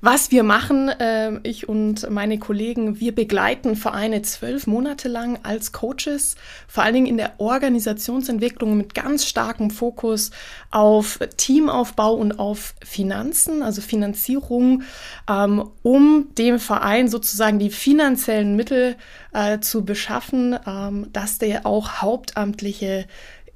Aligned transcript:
Was 0.00 0.30
wir 0.30 0.44
machen, 0.44 0.88
äh, 0.88 1.40
ich 1.42 1.68
und 1.68 2.08
meine 2.08 2.38
Kollegen, 2.38 3.00
wir 3.00 3.12
begleiten 3.12 3.74
Vereine 3.74 4.22
zwölf 4.22 4.68
Monate 4.68 5.08
lang 5.08 5.40
als 5.42 5.72
Coaches, 5.72 6.36
vor 6.68 6.84
allen 6.84 6.94
Dingen 6.94 7.06
in 7.06 7.16
der 7.16 7.32
Organisationsentwicklung 7.38 8.76
mit 8.76 8.94
ganz 8.94 9.26
starkem 9.26 9.70
Fokus 9.70 10.30
auf 10.70 11.18
Teamaufbau 11.36 12.14
und 12.14 12.38
auf 12.38 12.74
Finanzen, 12.84 13.60
also 13.64 13.80
Finanzierung, 13.80 14.84
ähm, 15.28 15.68
um 15.82 16.28
dem 16.38 16.60
Verein 16.60 17.08
sozusagen 17.08 17.58
die 17.58 17.70
finanziellen 17.70 18.54
Mittel 18.54 18.94
äh, 19.32 19.58
zu 19.58 19.84
beschaffen, 19.84 20.56
ähm, 20.64 21.08
dass 21.12 21.38
der 21.38 21.66
auch 21.66 22.02
hauptamtliche 22.02 23.06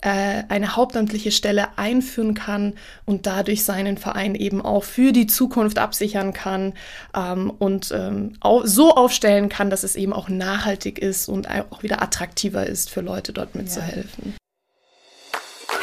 eine 0.09 0.77
hauptamtliche 0.77 1.31
Stelle 1.31 1.79
einführen 1.79 2.35
kann 2.35 2.75
und 3.05 3.27
dadurch 3.27 3.65
seinen 3.65 3.99
Verein 3.99 4.35
eben 4.35 4.61
auch 4.61 4.85
für 4.85 5.13
die 5.13 5.27
Zukunft 5.27 5.79
absichern 5.79 6.33
kann 6.33 6.75
ähm, 7.15 7.51
und 7.51 7.93
ähm, 7.93 8.37
auch 8.41 8.63
so 8.65 8.95
aufstellen 8.95 9.49
kann, 9.49 9.71
dass 9.71 9.85
es 9.85 9.95
eben 9.97 10.13
auch 10.13 10.29
nachhaltig 10.29 10.99
ist 10.99 11.29
und 11.29 11.49
auch 11.49 11.83
wieder 11.83 12.03
attraktiver 12.03 12.67
ist 12.67 12.91
für 12.91 13.01
Leute 13.01 13.33
dort 13.33 13.55
mitzuhelfen. 13.55 14.35
Ja. 14.35 15.39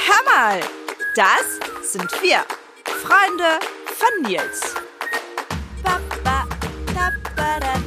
Hör 0.07 0.35
mal, 0.35 0.59
das 1.15 1.91
sind 1.93 2.11
wir, 2.21 2.39
Freunde 2.85 3.59
von 3.85 4.29
Nils. 4.29 4.75
Ba, 5.83 5.99
ba, 6.23 6.47
da, 6.93 7.11
ba, 7.35 7.59
da, 7.59 7.78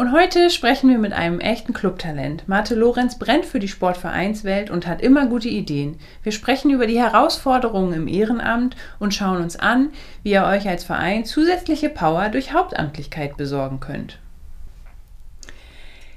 Und 0.00 0.12
heute 0.12 0.48
sprechen 0.48 0.88
wir 0.88 0.96
mit 0.96 1.12
einem 1.12 1.40
echten 1.40 1.74
Clubtalent. 1.74 2.48
Marte 2.48 2.74
Lorenz 2.74 3.18
brennt 3.18 3.44
für 3.44 3.58
die 3.58 3.68
Sportvereinswelt 3.68 4.70
und 4.70 4.86
hat 4.86 5.02
immer 5.02 5.26
gute 5.26 5.50
Ideen. 5.50 5.98
Wir 6.22 6.32
sprechen 6.32 6.70
über 6.70 6.86
die 6.86 6.98
Herausforderungen 6.98 7.92
im 7.92 8.08
Ehrenamt 8.08 8.76
und 8.98 9.12
schauen 9.12 9.42
uns 9.42 9.56
an, 9.56 9.90
wie 10.22 10.30
ihr 10.30 10.44
euch 10.44 10.66
als 10.66 10.84
Verein 10.84 11.26
zusätzliche 11.26 11.90
Power 11.90 12.30
durch 12.30 12.54
Hauptamtlichkeit 12.54 13.36
besorgen 13.36 13.78
könnt. 13.78 14.18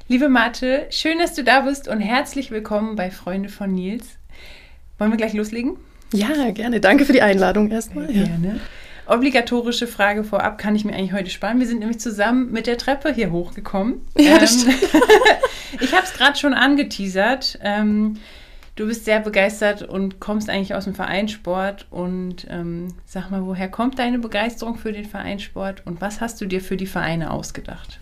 Liebe 0.07 0.29
Marte, 0.29 0.87
schön, 0.89 1.19
dass 1.19 1.33
du 1.33 1.43
da 1.43 1.59
bist 1.59 1.89
und 1.89 1.99
herzlich 1.99 2.51
willkommen 2.51 2.95
bei 2.95 3.11
Freunde 3.11 3.49
von 3.49 3.73
Nils. 3.73 4.17
Wollen 4.97 5.11
wir 5.11 5.17
gleich 5.17 5.33
loslegen? 5.33 5.75
Ja, 6.13 6.51
gerne. 6.51 6.79
Danke 6.79 7.03
für 7.03 7.11
die 7.11 7.21
Einladung 7.21 7.69
erstmal. 7.69 8.09
Ja. 8.09 8.29
Obligatorische 9.05 9.85
Frage 9.87 10.23
vorab 10.23 10.57
kann 10.57 10.75
ich 10.75 10.85
mir 10.85 10.93
eigentlich 10.93 11.13
heute 11.13 11.29
sparen. 11.29 11.59
Wir 11.59 11.67
sind 11.67 11.79
nämlich 11.79 11.99
zusammen 11.99 12.51
mit 12.51 12.67
der 12.67 12.77
Treppe 12.77 13.13
hier 13.13 13.31
hochgekommen. 13.31 14.01
Ja, 14.17 14.37
ähm, 14.37 14.43
ich 15.81 15.93
habe 15.93 16.03
es 16.03 16.13
gerade 16.13 16.37
schon 16.37 16.53
angeteasert. 16.53 17.59
Ähm, 17.61 18.17
du 18.75 18.87
bist 18.87 19.03
sehr 19.03 19.19
begeistert 19.19 19.83
und 19.83 20.21
kommst 20.21 20.49
eigentlich 20.49 20.73
aus 20.73 20.85
dem 20.85 20.95
Vereinssport. 20.95 21.85
Und 21.89 22.47
ähm, 22.49 22.93
sag 23.05 23.29
mal, 23.29 23.45
woher 23.45 23.69
kommt 23.69 23.99
deine 23.99 24.19
Begeisterung 24.19 24.77
für 24.77 24.93
den 24.93 25.05
Vereinssport 25.05 25.85
und 25.85 25.99
was 25.99 26.21
hast 26.21 26.39
du 26.39 26.45
dir 26.45 26.61
für 26.61 26.77
die 26.77 26.87
Vereine 26.87 27.31
ausgedacht? 27.31 27.99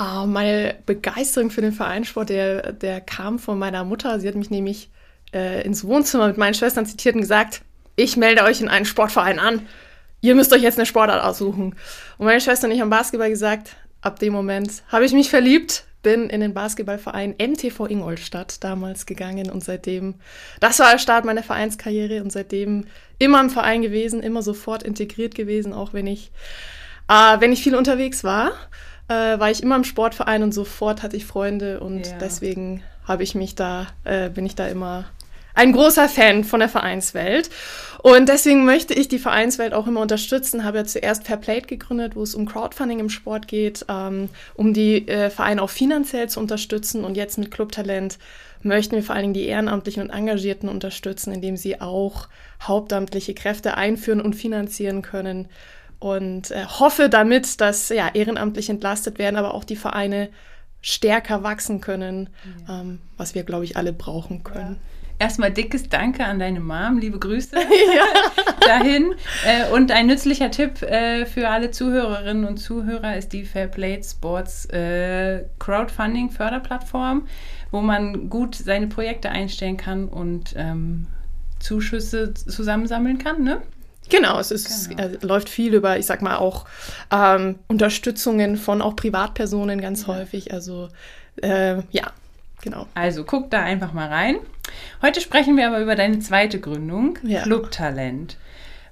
Uh, 0.00 0.26
meine 0.26 0.76
Begeisterung 0.86 1.50
für 1.50 1.60
den 1.60 1.72
Vereinssport, 1.72 2.30
der, 2.30 2.72
der 2.72 3.00
kam 3.00 3.38
von 3.38 3.58
meiner 3.58 3.84
Mutter. 3.84 4.18
Sie 4.18 4.26
hat 4.26 4.34
mich 4.34 4.50
nämlich 4.50 4.90
äh, 5.32 5.62
ins 5.62 5.84
Wohnzimmer 5.84 6.26
mit 6.26 6.38
meinen 6.38 6.54
Schwestern 6.54 6.86
zitiert 6.86 7.14
und 7.14 7.20
gesagt, 7.20 7.62
ich 7.96 8.16
melde 8.16 8.42
euch 8.42 8.60
in 8.60 8.68
einen 8.68 8.86
Sportverein 8.86 9.38
an 9.38 9.66
ihr 10.20 10.34
müsst 10.34 10.52
euch 10.52 10.62
jetzt 10.62 10.78
eine 10.78 10.86
Sportart 10.86 11.22
aussuchen. 11.22 11.74
Und 12.18 12.26
meine 12.26 12.40
Schwester 12.40 12.66
und 12.66 12.74
ich 12.74 12.80
haben 12.80 12.90
Basketball 12.90 13.30
gesagt. 13.30 13.76
Ab 14.02 14.18
dem 14.18 14.32
Moment 14.32 14.82
habe 14.88 15.04
ich 15.04 15.12
mich 15.12 15.28
verliebt, 15.28 15.84
bin 16.02 16.30
in 16.30 16.40
den 16.40 16.54
Basketballverein 16.54 17.34
MTV 17.38 17.86
Ingolstadt 17.86 18.64
damals 18.64 19.04
gegangen 19.04 19.50
und 19.50 19.62
seitdem, 19.62 20.14
das 20.58 20.78
war 20.78 20.92
der 20.92 20.98
Start 20.98 21.26
meiner 21.26 21.42
Vereinskarriere 21.42 22.22
und 22.22 22.32
seitdem 22.32 22.86
immer 23.18 23.40
im 23.40 23.50
Verein 23.50 23.82
gewesen, 23.82 24.22
immer 24.22 24.42
sofort 24.42 24.82
integriert 24.82 25.34
gewesen, 25.34 25.74
auch 25.74 25.92
wenn 25.92 26.06
ich, 26.06 26.32
äh, 27.08 27.40
wenn 27.40 27.52
ich 27.52 27.62
viel 27.62 27.74
unterwegs 27.74 28.24
war, 28.24 28.52
äh, 29.08 29.38
war 29.38 29.50
ich 29.50 29.62
immer 29.62 29.76
im 29.76 29.84
Sportverein 29.84 30.42
und 30.42 30.52
sofort 30.52 31.02
hatte 31.02 31.16
ich 31.16 31.26
Freunde 31.26 31.80
und 31.80 32.06
ja. 32.06 32.18
deswegen 32.18 32.82
habe 33.06 33.22
ich 33.22 33.34
mich 33.34 33.54
da, 33.54 33.88
äh, 34.04 34.30
bin 34.30 34.46
ich 34.46 34.54
da 34.54 34.66
immer 34.66 35.10
ein 35.54 35.72
großer 35.72 36.08
Fan 36.08 36.44
von 36.44 36.60
der 36.60 36.68
Vereinswelt. 36.68 37.50
Und 38.02 38.28
deswegen 38.28 38.64
möchte 38.64 38.94
ich 38.94 39.08
die 39.08 39.18
Vereinswelt 39.18 39.74
auch 39.74 39.86
immer 39.86 40.00
unterstützen. 40.00 40.64
Habe 40.64 40.78
ja 40.78 40.84
zuerst 40.84 41.26
Fairplay 41.26 41.60
gegründet, 41.60 42.16
wo 42.16 42.22
es 42.22 42.34
um 42.34 42.46
Crowdfunding 42.46 42.98
im 42.98 43.10
Sport 43.10 43.46
geht, 43.46 43.84
ähm, 43.88 44.30
um 44.54 44.72
die 44.72 45.06
äh, 45.06 45.28
Vereine 45.28 45.62
auch 45.62 45.70
finanziell 45.70 46.28
zu 46.28 46.40
unterstützen. 46.40 47.04
Und 47.04 47.16
jetzt 47.16 47.36
mit 47.36 47.50
Clubtalent 47.50 48.18
möchten 48.62 48.96
wir 48.96 49.02
vor 49.02 49.14
allen 49.14 49.24
Dingen 49.24 49.34
die 49.34 49.46
Ehrenamtlichen 49.46 50.02
und 50.02 50.10
Engagierten 50.10 50.68
unterstützen, 50.68 51.32
indem 51.32 51.56
sie 51.56 51.80
auch 51.80 52.28
hauptamtliche 52.62 53.34
Kräfte 53.34 53.76
einführen 53.76 54.20
und 54.20 54.34
finanzieren 54.34 55.02
können. 55.02 55.48
Und 55.98 56.50
äh, 56.50 56.64
hoffe 56.64 57.10
damit, 57.10 57.60
dass 57.60 57.90
ja, 57.90 58.08
ehrenamtlich 58.14 58.70
entlastet 58.70 59.18
werden, 59.18 59.36
aber 59.36 59.52
auch 59.52 59.64
die 59.64 59.76
Vereine 59.76 60.30
stärker 60.80 61.42
wachsen 61.42 61.82
können, 61.82 62.30
ja. 62.66 62.80
ähm, 62.80 63.00
was 63.18 63.34
wir, 63.34 63.42
glaube 63.42 63.64
ich, 63.64 63.76
alle 63.76 63.92
brauchen 63.92 64.42
können. 64.42 64.76
Ja. 64.76 64.89
Erstmal 65.20 65.50
dickes 65.50 65.90
Danke 65.90 66.24
an 66.24 66.38
deine 66.38 66.60
Mom, 66.60 66.96
liebe 66.96 67.18
Grüße 67.18 67.54
ja. 67.96 68.66
dahin. 68.66 69.14
Äh, 69.46 69.70
und 69.70 69.92
ein 69.92 70.06
nützlicher 70.06 70.50
Tipp 70.50 70.80
äh, 70.80 71.26
für 71.26 71.50
alle 71.50 71.70
Zuhörerinnen 71.70 72.46
und 72.46 72.56
Zuhörer 72.56 73.18
ist 73.18 73.34
die 73.34 73.44
Fairplay 73.44 74.02
Sports 74.02 74.64
äh, 74.70 75.44
Crowdfunding 75.58 76.30
Förderplattform, 76.30 77.28
wo 77.70 77.82
man 77.82 78.30
gut 78.30 78.54
seine 78.54 78.86
Projekte 78.86 79.28
einstellen 79.28 79.76
kann 79.76 80.08
und 80.08 80.54
ähm, 80.56 81.06
Zuschüsse 81.58 82.32
zusammensammeln 82.32 83.18
kann, 83.18 83.44
ne? 83.44 83.60
Genau, 84.08 84.38
es 84.38 84.50
ist, 84.50 84.88
genau. 84.88 85.02
Äh, 85.02 85.18
läuft 85.20 85.50
viel 85.50 85.74
über, 85.74 85.98
ich 85.98 86.06
sag 86.06 86.22
mal, 86.22 86.36
auch 86.36 86.64
ähm, 87.12 87.58
Unterstützungen 87.68 88.56
von 88.56 88.80
auch 88.80 88.96
Privatpersonen 88.96 89.82
ganz 89.82 90.06
ja. 90.06 90.14
häufig. 90.14 90.54
Also 90.54 90.88
äh, 91.42 91.82
ja, 91.90 92.10
genau. 92.62 92.86
Also 92.94 93.24
guck 93.24 93.50
da 93.50 93.60
einfach 93.60 93.92
mal 93.92 94.08
rein. 94.08 94.36
Heute 95.02 95.20
sprechen 95.20 95.56
wir 95.56 95.66
aber 95.66 95.80
über 95.80 95.96
deine 95.96 96.20
zweite 96.20 96.60
Gründung, 96.60 97.18
ja. 97.22 97.42
Clubtalent. 97.42 98.36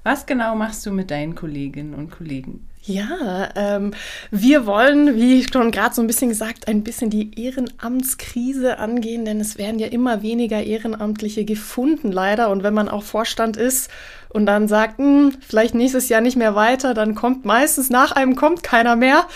Was 0.04 0.26
genau 0.26 0.54
machst 0.54 0.86
du 0.86 0.92
mit 0.92 1.10
deinen 1.10 1.34
Kolleginnen 1.34 1.94
und 1.94 2.10
Kollegen? 2.10 2.66
Ja, 2.88 3.50
ähm, 3.54 3.92
wir 4.30 4.64
wollen, 4.64 5.16
wie 5.16 5.46
schon 5.46 5.70
gerade 5.70 5.94
so 5.94 6.00
ein 6.00 6.06
bisschen 6.06 6.30
gesagt, 6.30 6.68
ein 6.68 6.82
bisschen 6.82 7.10
die 7.10 7.38
Ehrenamtskrise 7.38 8.78
angehen, 8.78 9.26
denn 9.26 9.40
es 9.40 9.58
werden 9.58 9.78
ja 9.78 9.88
immer 9.88 10.22
weniger 10.22 10.62
Ehrenamtliche 10.62 11.44
gefunden, 11.44 12.10
leider. 12.10 12.48
Und 12.48 12.62
wenn 12.62 12.72
man 12.72 12.88
auch 12.88 13.02
Vorstand 13.02 13.58
ist 13.58 13.90
und 14.30 14.46
dann 14.46 14.68
sagt, 14.68 14.96
hm, 14.96 15.34
vielleicht 15.46 15.74
nächstes 15.74 16.08
Jahr 16.08 16.22
nicht 16.22 16.38
mehr 16.38 16.54
weiter, 16.54 16.94
dann 16.94 17.14
kommt 17.14 17.44
meistens 17.44 17.90
nach 17.90 18.12
einem 18.12 18.36
kommt 18.36 18.62
keiner 18.62 18.96
mehr. 18.96 19.26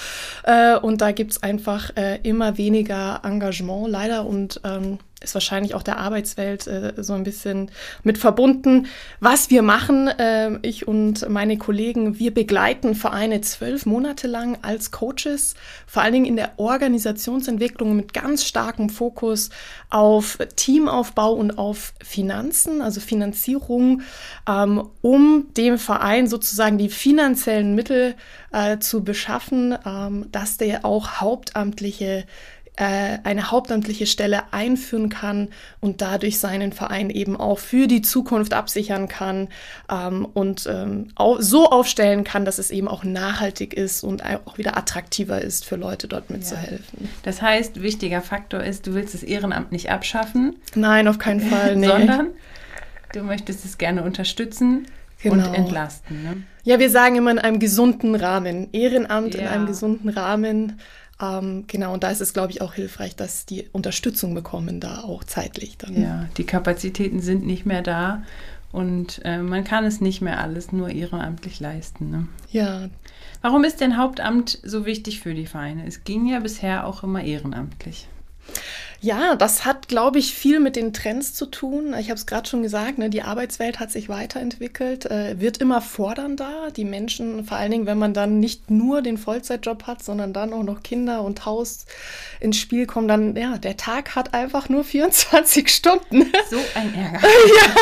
Äh, 0.45 0.79
und 0.79 1.03
da 1.03 1.13
gibt 1.13 1.33
es 1.33 1.43
einfach 1.43 1.95
äh, 1.97 2.21
immer 2.23 2.57
weniger 2.57 3.21
Engagement, 3.23 3.89
leider. 3.89 4.25
Und 4.25 4.63
ähm, 4.65 4.99
ist 5.23 5.35
wahrscheinlich 5.35 5.75
auch 5.75 5.83
der 5.83 5.99
Arbeitswelt 5.99 6.67
äh, 6.67 6.95
so 6.97 7.13
ein 7.13 7.25
bisschen 7.25 7.71
mit 8.03 8.19
verbunden. 8.19 8.87
Was 9.21 9.51
wir 9.51 9.63
machen, 9.63 10.09
äh, 10.09 10.59
ich 10.63 10.89
und 10.89 11.29
meine 11.29 11.59
Kollegen, 11.59 12.19
wir 12.19 12.33
begleiten 12.33 12.95
Vereine 12.95 13.41
zwölf 13.41 13.87
Monate 13.87 14.27
lang 14.27 14.59
als 14.63 14.91
Coaches, 14.91 15.55
vor 15.87 16.03
allen 16.03 16.13
Dingen 16.13 16.27
in 16.27 16.37
der 16.37 16.59
Organisationsentwicklung 16.59 17.97
mit 17.97 18.13
ganz 18.13 18.45
starkem 18.45 18.89
Fokus 18.89 19.51
auf 19.91 20.39
Teamaufbau 20.57 21.33
und 21.33 21.59
auf 21.59 21.95
Finanzen, 22.03 22.83
also 22.83 23.01
Finanzierung, 23.01 24.03
ähm, 24.49 24.89
um 25.01 25.47
dem 25.57 25.79
Verein 25.79 26.27
sozusagen 26.27 26.79
die 26.79 26.89
finanziellen 26.89 27.75
Mittel 27.75 28.15
äh, 28.53 28.79
zu 28.79 29.05
beschaffen, 29.05 29.77
ähm, 29.85 30.27
dass 30.33 30.57
der 30.57 30.85
auch 30.85 31.21
hauptamtliche 31.21 32.25
eine 32.81 33.51
hauptamtliche 33.51 34.07
Stelle 34.07 34.53
einführen 34.53 35.11
kann 35.11 35.49
und 35.81 36.01
dadurch 36.01 36.39
seinen 36.39 36.73
Verein 36.73 37.11
eben 37.11 37.37
auch 37.37 37.59
für 37.59 37.87
die 37.87 38.01
Zukunft 38.01 38.55
absichern 38.55 39.09
kann 39.09 39.49
ähm, 39.91 40.27
und 40.33 40.67
ähm, 40.67 41.09
so 41.39 41.69
aufstellen 41.69 42.25
kann, 42.25 42.47
dass 42.47 42.59
es 42.59 42.71
eben 42.71 42.89
auch 42.89 43.05
nachhaltig 43.05 43.75
ist 43.75 44.05
und 44.05 44.25
auch 44.25 44.57
wieder 44.57 44.77
attraktiver 44.79 45.43
ist 45.43 45.67
für 45.67 45.77
Leute 45.77 46.09
dort 46.09 46.31
mitzuhelfen. 46.31 46.99
Ja. 47.01 47.09
Das 47.25 47.43
heißt, 47.43 47.83
wichtiger 47.83 48.23
Faktor 48.23 48.63
ist, 48.63 48.87
du 48.87 48.95
willst 48.95 49.13
das 49.13 49.23
Ehrenamt 49.23 49.71
nicht 49.71 49.91
abschaffen. 49.91 50.57
Nein, 50.75 51.09
auf 51.09 51.19
keinen 51.19 51.41
Fall. 51.41 51.77
Nee. 51.83 51.87
Sondern 51.87 52.29
du 53.13 53.23
möchtest 53.23 53.65
es 53.65 53.79
gerne 53.79 54.03
unterstützen. 54.03 54.87
Genau. 55.23 55.49
Und 55.49 55.55
entlasten. 55.55 56.23
Ne? 56.23 56.43
Ja, 56.65 56.79
wir 56.79 56.91
sagen 56.91 57.17
immer 57.17 57.31
in 57.31 57.39
einem 57.39 57.59
gesunden 57.59 58.15
Rahmen. 58.15 58.69
Ehrenamt 58.73 59.35
ja. 59.35 59.43
in 59.43 59.47
einem 59.49 59.67
gesunden 59.67 60.09
Rahmen. 60.09 60.81
Ähm, 61.23 61.65
genau, 61.69 61.95
und 61.95 62.03
da 62.03 62.11
ist 62.11 62.21
es, 62.21 62.35
glaube 62.35 62.51
ich, 62.51 62.61
auch 62.61 62.75
hilfreich, 62.75 63.15
dass 63.15 63.47
die 63.47 63.69
Unterstützung 63.73 64.35
bekommen, 64.35 64.81
da 64.81 65.03
auch 65.03 65.23
zeitlich 65.23 65.79
dann. 65.79 66.01
Ja, 66.01 66.29
die 66.37 66.45
Kapazitäten 66.45 67.21
sind 67.21 67.47
nicht 67.47 67.65
mehr 67.65 67.83
da 67.83 68.25
und 68.73 69.21
äh, 69.25 69.39
man 69.39 69.63
kann 69.65 69.85
es 69.85 70.01
nicht 70.01 70.21
mehr 70.21 70.41
alles 70.41 70.73
nur 70.73 70.91
ehrenamtlich 70.91 71.61
leisten. 71.61 72.11
Ne? 72.11 72.27
Ja. 72.51 72.89
Warum 73.41 73.65
ist 73.65 73.81
denn 73.81 73.97
Hauptamt 73.97 74.59
so 74.63 74.85
wichtig 74.85 75.21
für 75.21 75.35
die 75.35 75.47
Vereine? 75.47 75.87
Es 75.87 76.05
ging 76.05 76.27
ja 76.27 76.41
bisher 76.41 76.87
auch 76.87 77.05
immer 77.05 77.23
ehrenamtlich. 77.23 78.09
Ja, 79.03 79.35
das 79.35 79.65
hat, 79.65 79.89
glaube 79.89 80.21
ich, 80.21 80.33
viel 80.33 80.61
mit 80.61 80.77
den 80.77 80.93
Trends 80.93 81.35
zu 81.35 81.47
tun. 81.47 81.93
Ich 81.99 82.09
habe 82.09 82.19
es 82.19 82.25
gerade 82.25 82.49
schon 82.49 82.63
gesagt, 82.63 82.99
ne, 82.99 83.11
die 83.11 83.23
Arbeitswelt 83.23 83.81
hat 83.81 83.91
sich 83.91 84.09
weiterentwickelt, 84.09 85.07
äh, 85.07 85.41
wird 85.41 85.59
immer 85.59 85.81
fordernder. 85.81 86.71
Die 86.71 86.85
Menschen, 86.85 87.45
vor 87.45 87.57
allen 87.57 87.73
Dingen, 87.73 87.87
wenn 87.87 87.99
man 87.99 88.15
dann 88.15 88.39
nicht 88.39 88.71
nur 88.71 89.03
den 89.03 89.19
Vollzeitjob 89.19 89.89
hat, 89.89 90.05
sondern 90.05 90.33
dann 90.33 90.53
auch 90.53 90.63
noch 90.63 90.85
Kinder 90.85 91.23
und 91.23 91.45
Haus 91.47 91.87
ins 92.39 92.59
Spiel 92.59 92.87
kommen, 92.87 93.09
dann, 93.09 93.35
ja, 93.35 93.59
der 93.59 93.77
Tag 93.77 94.15
hat 94.15 94.35
einfach 94.35 94.69
nur 94.69 94.85
24 94.93 95.69
Stunden. 95.69 96.31
So 96.49 96.59
ein 96.77 96.95
Ärger. 96.95 97.19
ja. 97.27 97.75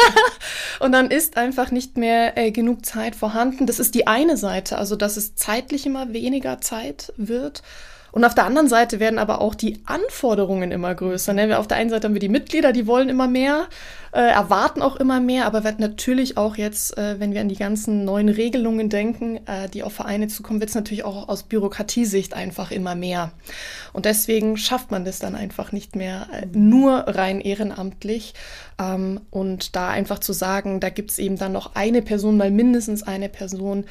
Und 0.87 0.93
dann 0.93 1.11
ist 1.11 1.37
einfach 1.37 1.71
nicht 1.71 1.99
mehr 1.99 2.39
äh, 2.39 2.51
genug 2.51 2.87
Zeit 2.87 3.15
vorhanden. 3.15 3.67
Das 3.67 3.79
ist 3.79 3.95
die 3.95 4.07
eine 4.07 4.39
Seite, 4.39 4.79
also 4.79 4.97
dass 4.97 5.19
es 5.19 5.35
zeitlich 5.35 5.85
immer 5.85 6.15
weniger 6.15 6.63
Zeit 6.63 7.13
wird. 7.19 7.63
Und 8.13 8.25
auf 8.25 8.35
der 8.35 8.45
anderen 8.45 8.69
Seite 8.69 9.01
werden 9.01 9.19
aber 9.19 9.41
auch 9.41 9.55
die 9.55 9.81
Anforderungen 9.87 10.73
immer 10.73 10.95
größer. 10.95 11.33
Ne? 11.33 11.59
Auf 11.59 11.69
der 11.69 11.77
einen 11.77 11.91
Seite 11.91 12.07
haben 12.07 12.15
wir 12.15 12.21
die 12.21 12.29
Mitglieder, 12.29 12.73
die 12.73 12.87
wollen 12.87 13.09
immer 13.09 13.29
mehr, 13.29 13.69
äh, 14.13 14.21
erwarten 14.21 14.83
auch 14.83 14.97
immer 14.97 15.21
mehr, 15.21 15.47
aber 15.47 15.63
wird 15.63 15.79
natürlich 15.79 16.37
auch 16.37 16.57
jetzt, 16.57 16.99
äh, 16.99 17.21
wenn 17.21 17.33
wir 17.33 17.41
an 17.41 17.49
die 17.49 17.57
ganzen 17.57 18.05
neuen 18.05 18.29
Regelungen 18.29 18.89
denken, 18.89 19.37
äh, 19.47 19.69
die 19.69 19.83
auf 19.83 19.93
Vereine 19.93 20.29
zukommen, 20.29 20.61
wird 20.61 20.71
es 20.71 20.75
natürlich 20.75 21.05
auch 21.05 21.29
aus 21.29 21.45
Bürokratiesicht 21.45 22.35
einfach 22.35 22.71
immer 22.71 22.95
mehr. 22.95 23.31
Und 23.93 24.07
deswegen 24.07 24.57
schafft 24.57 24.91
man 24.91 25.05
das 25.05 25.21
dann 25.21 25.37
einfach 25.37 25.71
nicht 25.71 25.95
mehr 25.95 26.27
äh, 26.33 26.47
nur 26.53 26.93
rein 27.07 27.41
ehrenamtlich. 27.41 28.35
Ähm, 28.81 29.21
und 29.31 29.77
da 29.77 29.89
einfach 29.91 30.19
zu 30.19 30.33
sagen, 30.33 30.81
da 30.81 30.91
gibt 30.91 31.13
es 31.13 31.19
eben 31.19 31.37
dann 31.37 31.53
noch 31.53 31.75
eine 31.75 32.03
Person, 32.03 32.37
mal 32.37 32.51
mindestens 32.51 33.03
eine 33.03 33.29
Person, 33.29 33.85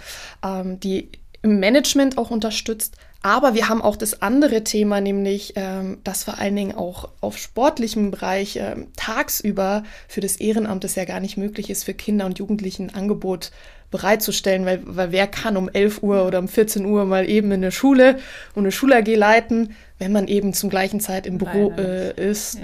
ähm, 0.43 0.79
die 0.79 1.09
im 1.41 1.59
Management 1.59 2.17
auch 2.17 2.31
unterstützt, 2.31 2.97
aber 3.21 3.53
wir 3.53 3.67
haben 3.67 3.81
auch 3.81 3.97
das 3.97 4.21
andere 4.21 4.63
Thema, 4.63 5.01
nämlich, 5.01 5.53
ähm, 5.55 5.97
dass 6.03 6.23
vor 6.23 6.37
allen 6.37 6.55
Dingen 6.55 6.75
auch 6.75 7.09
auf 7.19 7.37
sportlichem 7.37 8.11
Bereich 8.11 8.55
ähm, 8.55 8.87
tagsüber 8.95 9.83
für 10.07 10.21
das 10.21 10.37
Ehrenamt 10.37 10.85
es 10.85 10.95
ja 10.95 11.05
gar 11.05 11.19
nicht 11.19 11.35
möglich 11.35 11.69
ist, 11.69 11.83
für 11.83 11.93
Kinder 11.93 12.25
und 12.25 12.39
Jugendlichen 12.39 12.89
ein 12.89 12.95
Angebot 12.95 13.51
bereitzustellen, 13.91 14.65
weil, 14.65 14.81
weil 14.85 15.11
wer 15.11 15.27
kann 15.27 15.57
um 15.57 15.67
11 15.67 16.03
Uhr 16.03 16.25
oder 16.25 16.39
um 16.39 16.47
14 16.47 16.85
Uhr 16.85 17.05
mal 17.05 17.27
eben 17.27 17.47
in 17.51 17.61
eine 17.61 17.71
Schule 17.71 18.19
und 18.53 18.63
eine 18.63 18.71
Schul-AG 18.71 19.07
leiten, 19.15 19.75
wenn 19.97 20.11
man 20.11 20.27
eben 20.27 20.53
zum 20.53 20.69
gleichen 20.69 20.99
Zeit 20.99 21.25
im 21.25 21.39
Büro 21.39 21.73
äh, 21.77 22.13
ist. 22.13 22.55
Ja. 22.55 22.61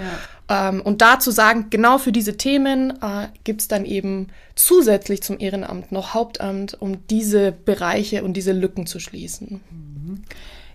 Ähm, 0.48 0.82
und 0.82 1.02
da 1.02 1.20
zu 1.20 1.32
sagen, 1.32 1.68
genau 1.70 1.98
für 1.98 2.12
diese 2.12 2.38
Themen 2.38 2.92
äh, 3.02 3.28
gibt 3.44 3.62
es 3.62 3.68
dann 3.68 3.86
eben 3.86 4.28
zusätzlich 4.56 5.24
zum 5.24 5.40
Ehrenamt 5.40 5.92
noch 5.92 6.14
Hauptamt, 6.14 6.80
um 6.80 7.06
diese 7.08 7.52
Bereiche 7.52 8.24
und 8.24 8.34
diese 8.34 8.52
Lücken 8.52 8.86
zu 8.86 9.00
schließen. 9.00 9.62
Mhm. 9.72 10.24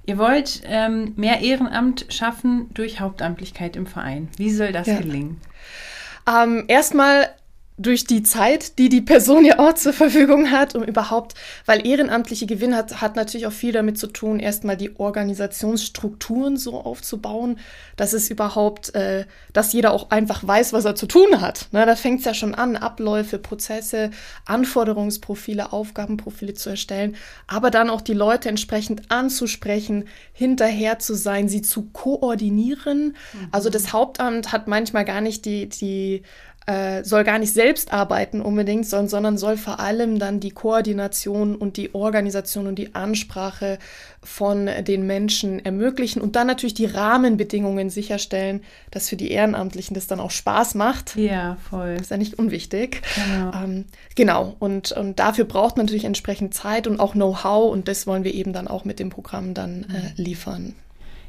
Ihr 0.06 0.18
wollt 0.18 0.62
ähm, 0.64 1.12
mehr 1.16 1.40
Ehrenamt 1.40 2.06
schaffen 2.08 2.68
durch 2.74 3.00
Hauptamtlichkeit 3.00 3.76
im 3.76 3.86
Verein. 3.86 4.28
Wie 4.36 4.50
soll 4.50 4.72
das 4.72 4.88
ja. 4.88 4.98
gelingen? 4.98 5.40
Ähm, 6.28 6.64
erstmal 6.68 7.28
durch 7.80 8.04
die 8.04 8.22
Zeit, 8.22 8.78
die 8.78 8.90
die 8.90 9.00
Person 9.00 9.44
ja 9.44 9.58
auch 9.58 9.72
zur 9.72 9.94
Verfügung 9.94 10.50
hat, 10.50 10.74
um 10.74 10.82
überhaupt, 10.82 11.34
weil 11.64 11.86
ehrenamtliche 11.86 12.44
Gewinn 12.44 12.76
hat, 12.76 13.00
hat 13.00 13.16
natürlich 13.16 13.46
auch 13.46 13.52
viel 13.52 13.72
damit 13.72 13.96
zu 13.98 14.08
tun, 14.08 14.38
erstmal 14.38 14.76
die 14.76 14.98
Organisationsstrukturen 14.98 16.58
so 16.58 16.78
aufzubauen, 16.78 17.58
dass 17.96 18.12
es 18.12 18.28
überhaupt, 18.28 18.94
äh, 18.94 19.24
dass 19.54 19.72
jeder 19.72 19.92
auch 19.92 20.10
einfach 20.10 20.46
weiß, 20.46 20.74
was 20.74 20.84
er 20.84 20.94
zu 20.94 21.06
tun 21.06 21.40
hat. 21.40 21.68
Ne, 21.72 21.86
da 21.86 21.96
fängt 21.96 22.18
es 22.20 22.26
ja 22.26 22.34
schon 22.34 22.54
an, 22.54 22.76
Abläufe, 22.76 23.38
Prozesse, 23.38 24.10
Anforderungsprofile, 24.44 25.72
Aufgabenprofile 25.72 26.52
zu 26.52 26.68
erstellen, 26.68 27.16
aber 27.46 27.70
dann 27.70 27.88
auch 27.88 28.02
die 28.02 28.12
Leute 28.12 28.50
entsprechend 28.50 29.10
anzusprechen, 29.10 30.06
hinterher 30.34 30.98
zu 30.98 31.14
sein, 31.14 31.48
sie 31.48 31.62
zu 31.62 31.84
koordinieren. 31.92 33.16
Mhm. 33.32 33.48
Also 33.52 33.70
das 33.70 33.94
Hauptamt 33.94 34.52
hat 34.52 34.68
manchmal 34.68 35.06
gar 35.06 35.22
nicht 35.22 35.46
die, 35.46 35.66
die 35.66 36.22
äh, 36.66 37.02
soll 37.04 37.24
gar 37.24 37.38
nicht 37.38 37.52
selbst 37.52 37.92
arbeiten 37.92 38.40
unbedingt, 38.40 38.86
sondern, 38.86 39.08
sondern 39.08 39.38
soll 39.38 39.56
vor 39.56 39.80
allem 39.80 40.18
dann 40.18 40.40
die 40.40 40.50
Koordination 40.50 41.56
und 41.56 41.76
die 41.76 41.94
Organisation 41.94 42.66
und 42.66 42.76
die 42.76 42.94
Ansprache 42.94 43.78
von 44.22 44.68
den 44.86 45.06
Menschen 45.06 45.64
ermöglichen 45.64 46.20
und 46.20 46.36
dann 46.36 46.46
natürlich 46.46 46.74
die 46.74 46.86
Rahmenbedingungen 46.86 47.88
sicherstellen, 47.88 48.62
dass 48.90 49.08
für 49.08 49.16
die 49.16 49.30
Ehrenamtlichen 49.30 49.94
das 49.94 50.06
dann 50.06 50.20
auch 50.20 50.30
Spaß 50.30 50.74
macht. 50.74 51.16
Ja, 51.16 51.56
voll. 51.68 51.96
ist 52.00 52.10
ja 52.10 52.18
nicht 52.18 52.38
unwichtig. 52.38 53.02
Genau. 53.14 53.52
Ähm, 53.54 53.84
genau. 54.14 54.56
Und, 54.58 54.92
und 54.92 55.18
dafür 55.18 55.46
braucht 55.46 55.76
man 55.76 55.86
natürlich 55.86 56.04
entsprechend 56.04 56.54
Zeit 56.54 56.86
und 56.86 57.00
auch 57.00 57.12
Know-how 57.12 57.72
und 57.72 57.88
das 57.88 58.06
wollen 58.06 58.24
wir 58.24 58.34
eben 58.34 58.52
dann 58.52 58.68
auch 58.68 58.84
mit 58.84 58.98
dem 58.98 59.08
Programm 59.08 59.54
dann 59.54 59.84
äh, 59.84 60.20
liefern. 60.20 60.74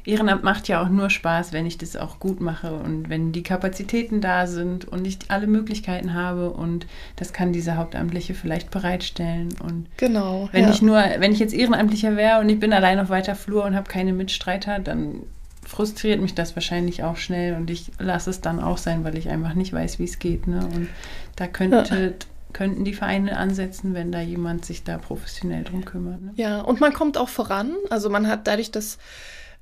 Ehrenamt 0.04 0.42
macht 0.42 0.68
ja 0.68 0.82
auch 0.82 0.88
nur 0.88 1.10
Spaß, 1.10 1.52
wenn 1.52 1.66
ich 1.66 1.78
das 1.78 1.96
auch 1.96 2.18
gut 2.18 2.40
mache 2.40 2.74
und 2.74 3.08
wenn 3.08 3.32
die 3.32 3.42
Kapazitäten 3.42 4.20
da 4.20 4.46
sind 4.46 4.86
und 4.86 5.06
ich 5.06 5.18
alle 5.28 5.46
Möglichkeiten 5.46 6.14
habe 6.14 6.50
und 6.50 6.86
das 7.16 7.32
kann 7.32 7.52
diese 7.52 7.76
Hauptamtliche 7.76 8.34
vielleicht 8.34 8.70
bereitstellen. 8.70 9.50
Und 9.62 9.86
genau. 9.96 10.48
Wenn 10.52 10.64
ja. 10.64 10.70
ich 10.70 10.82
nur, 10.82 11.02
wenn 11.18 11.32
ich 11.32 11.38
jetzt 11.38 11.54
Ehrenamtlicher 11.54 12.16
wäre 12.16 12.40
und 12.40 12.48
ich 12.48 12.58
bin 12.58 12.72
allein 12.72 12.98
auf 12.98 13.10
weiter 13.10 13.34
Flur 13.34 13.64
und 13.64 13.76
habe 13.76 13.88
keine 13.88 14.12
Mitstreiter, 14.12 14.80
dann 14.80 15.22
frustriert 15.64 16.20
mich 16.20 16.34
das 16.34 16.56
wahrscheinlich 16.56 17.04
auch 17.04 17.16
schnell 17.16 17.54
und 17.54 17.70
ich 17.70 17.92
lasse 18.00 18.30
es 18.30 18.40
dann 18.40 18.58
auch 18.58 18.78
sein, 18.78 19.04
weil 19.04 19.16
ich 19.16 19.28
einfach 19.28 19.54
nicht 19.54 19.72
weiß, 19.72 20.00
wie 20.00 20.04
es 20.04 20.18
geht. 20.18 20.48
Ne? 20.48 20.66
Und 20.74 20.88
da 21.36 21.46
könnte 21.46 21.94
ja 21.94 22.26
könnten 22.52 22.84
die 22.84 22.94
Vereine 22.94 23.36
ansetzen, 23.36 23.94
wenn 23.94 24.12
da 24.12 24.20
jemand 24.20 24.64
sich 24.64 24.84
da 24.84 24.98
professionell 24.98 25.64
drum 25.64 25.84
kümmert. 25.84 26.20
Ne? 26.20 26.32
Ja, 26.36 26.60
und 26.60 26.80
man 26.80 26.92
kommt 26.92 27.16
auch 27.16 27.28
voran. 27.28 27.74
Also 27.90 28.10
man 28.10 28.28
hat 28.28 28.46
dadurch, 28.46 28.70
dass 28.70 28.98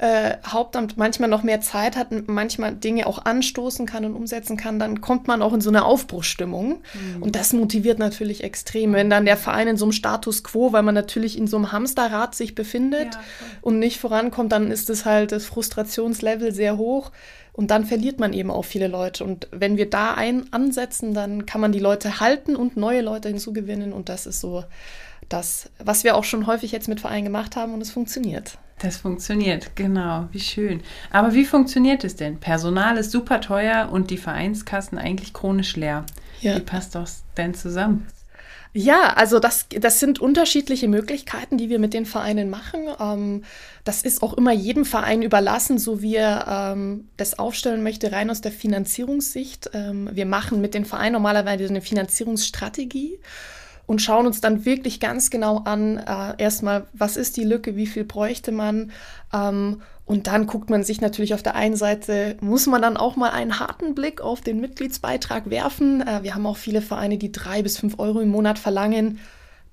äh, 0.00 0.38
Hauptamt 0.46 0.96
manchmal 0.96 1.28
noch 1.28 1.42
mehr 1.42 1.60
Zeit 1.60 1.94
hat 1.94 2.08
manchmal 2.26 2.74
Dinge 2.74 3.06
auch 3.06 3.26
anstoßen 3.26 3.84
kann 3.84 4.06
und 4.06 4.14
umsetzen 4.14 4.56
kann, 4.56 4.78
dann 4.78 5.02
kommt 5.02 5.28
man 5.28 5.42
auch 5.42 5.52
in 5.52 5.60
so 5.60 5.68
eine 5.68 5.84
Aufbruchsstimmung. 5.84 6.80
Mhm. 6.94 7.22
Und 7.22 7.36
das 7.36 7.52
motiviert 7.52 7.98
natürlich 7.98 8.42
extrem. 8.42 8.94
Wenn 8.94 9.10
dann 9.10 9.26
der 9.26 9.36
Verein 9.36 9.68
in 9.68 9.76
so 9.76 9.84
einem 9.84 9.92
Status 9.92 10.42
quo, 10.42 10.72
weil 10.72 10.82
man 10.82 10.94
natürlich 10.94 11.36
in 11.36 11.46
so 11.46 11.58
einem 11.58 11.70
Hamsterrad 11.70 12.34
sich 12.34 12.54
befindet 12.54 13.14
ja, 13.14 13.20
und 13.60 13.78
nicht 13.78 14.00
vorankommt, 14.00 14.52
dann 14.52 14.70
ist 14.70 14.88
es 14.88 15.04
halt 15.04 15.32
das 15.32 15.44
Frustrationslevel 15.44 16.54
sehr 16.54 16.78
hoch. 16.78 17.12
Und 17.52 17.70
dann 17.70 17.84
verliert 17.84 18.18
man 18.18 18.32
eben 18.32 18.50
auch 18.50 18.64
viele 18.64 18.88
Leute. 18.88 19.22
Und 19.22 19.48
wenn 19.50 19.76
wir 19.76 19.90
da 19.90 20.14
ein 20.14 20.50
ansetzen, 20.50 21.12
dann 21.12 21.44
kann 21.44 21.60
man 21.60 21.72
die 21.72 21.78
Leute 21.78 22.20
halten 22.20 22.56
und 22.56 22.78
neue 22.78 23.02
Leute 23.02 23.28
hinzugewinnen. 23.28 23.92
Und 23.92 24.08
das 24.08 24.24
ist 24.24 24.40
so 24.40 24.64
das, 25.30 25.70
was 25.78 26.04
wir 26.04 26.16
auch 26.16 26.24
schon 26.24 26.46
häufig 26.46 26.72
jetzt 26.72 26.88
mit 26.88 27.00
Vereinen 27.00 27.24
gemacht 27.24 27.56
haben 27.56 27.72
und 27.72 27.80
es 27.80 27.90
funktioniert. 27.90 28.58
Das 28.80 28.96
funktioniert, 28.96 29.76
genau. 29.76 30.28
Wie 30.32 30.40
schön. 30.40 30.82
Aber 31.10 31.34
wie 31.34 31.44
funktioniert 31.44 32.02
es 32.04 32.16
denn? 32.16 32.38
Personal 32.38 32.96
ist 32.96 33.10
super 33.10 33.40
teuer 33.40 33.90
und 33.92 34.10
die 34.10 34.16
Vereinskassen 34.16 34.98
eigentlich 34.98 35.32
chronisch 35.34 35.76
leer. 35.76 36.04
Ja. 36.40 36.56
Wie 36.56 36.60
passt 36.60 36.94
das 36.94 37.22
denn 37.36 37.54
zusammen? 37.54 38.06
Ja, 38.72 39.14
also 39.14 39.40
das, 39.40 39.66
das 39.68 39.98
sind 39.98 40.20
unterschiedliche 40.20 40.86
Möglichkeiten, 40.86 41.58
die 41.58 41.68
wir 41.68 41.80
mit 41.80 41.92
den 41.92 42.06
Vereinen 42.06 42.48
machen. 42.50 42.86
Ähm, 43.00 43.44
das 43.82 44.02
ist 44.02 44.22
auch 44.22 44.34
immer 44.34 44.52
jedem 44.52 44.84
Verein 44.84 45.22
überlassen, 45.22 45.78
so 45.78 46.02
wie 46.02 46.14
er 46.14 46.72
ähm, 46.72 47.08
das 47.16 47.38
aufstellen 47.38 47.82
möchte, 47.82 48.12
rein 48.12 48.30
aus 48.30 48.40
der 48.40 48.52
Finanzierungssicht. 48.52 49.70
Ähm, 49.74 50.08
wir 50.12 50.24
machen 50.24 50.60
mit 50.60 50.74
den 50.74 50.84
Vereinen 50.84 51.14
normalerweise 51.14 51.68
eine 51.68 51.80
Finanzierungsstrategie 51.80 53.18
und 53.90 54.00
schauen 54.00 54.28
uns 54.28 54.40
dann 54.40 54.64
wirklich 54.64 55.00
ganz 55.00 55.30
genau 55.30 55.62
an, 55.64 55.96
äh, 55.96 56.40
erstmal, 56.40 56.86
was 56.92 57.16
ist 57.16 57.36
die 57.36 57.42
Lücke, 57.42 57.74
wie 57.74 57.88
viel 57.88 58.04
bräuchte 58.04 58.52
man. 58.52 58.92
Ähm, 59.32 59.82
und 60.04 60.28
dann 60.28 60.46
guckt 60.46 60.70
man 60.70 60.84
sich 60.84 61.00
natürlich 61.00 61.34
auf 61.34 61.42
der 61.42 61.56
einen 61.56 61.74
Seite, 61.74 62.36
muss 62.40 62.68
man 62.68 62.80
dann 62.80 62.96
auch 62.96 63.16
mal 63.16 63.30
einen 63.30 63.58
harten 63.58 63.96
Blick 63.96 64.20
auf 64.20 64.42
den 64.42 64.60
Mitgliedsbeitrag 64.60 65.50
werfen. 65.50 66.06
Äh, 66.06 66.22
wir 66.22 66.36
haben 66.36 66.46
auch 66.46 66.56
viele 66.56 66.82
Vereine, 66.82 67.18
die 67.18 67.32
drei 67.32 67.62
bis 67.62 67.78
fünf 67.78 67.98
Euro 67.98 68.20
im 68.20 68.28
Monat 68.28 68.60
verlangen. 68.60 69.18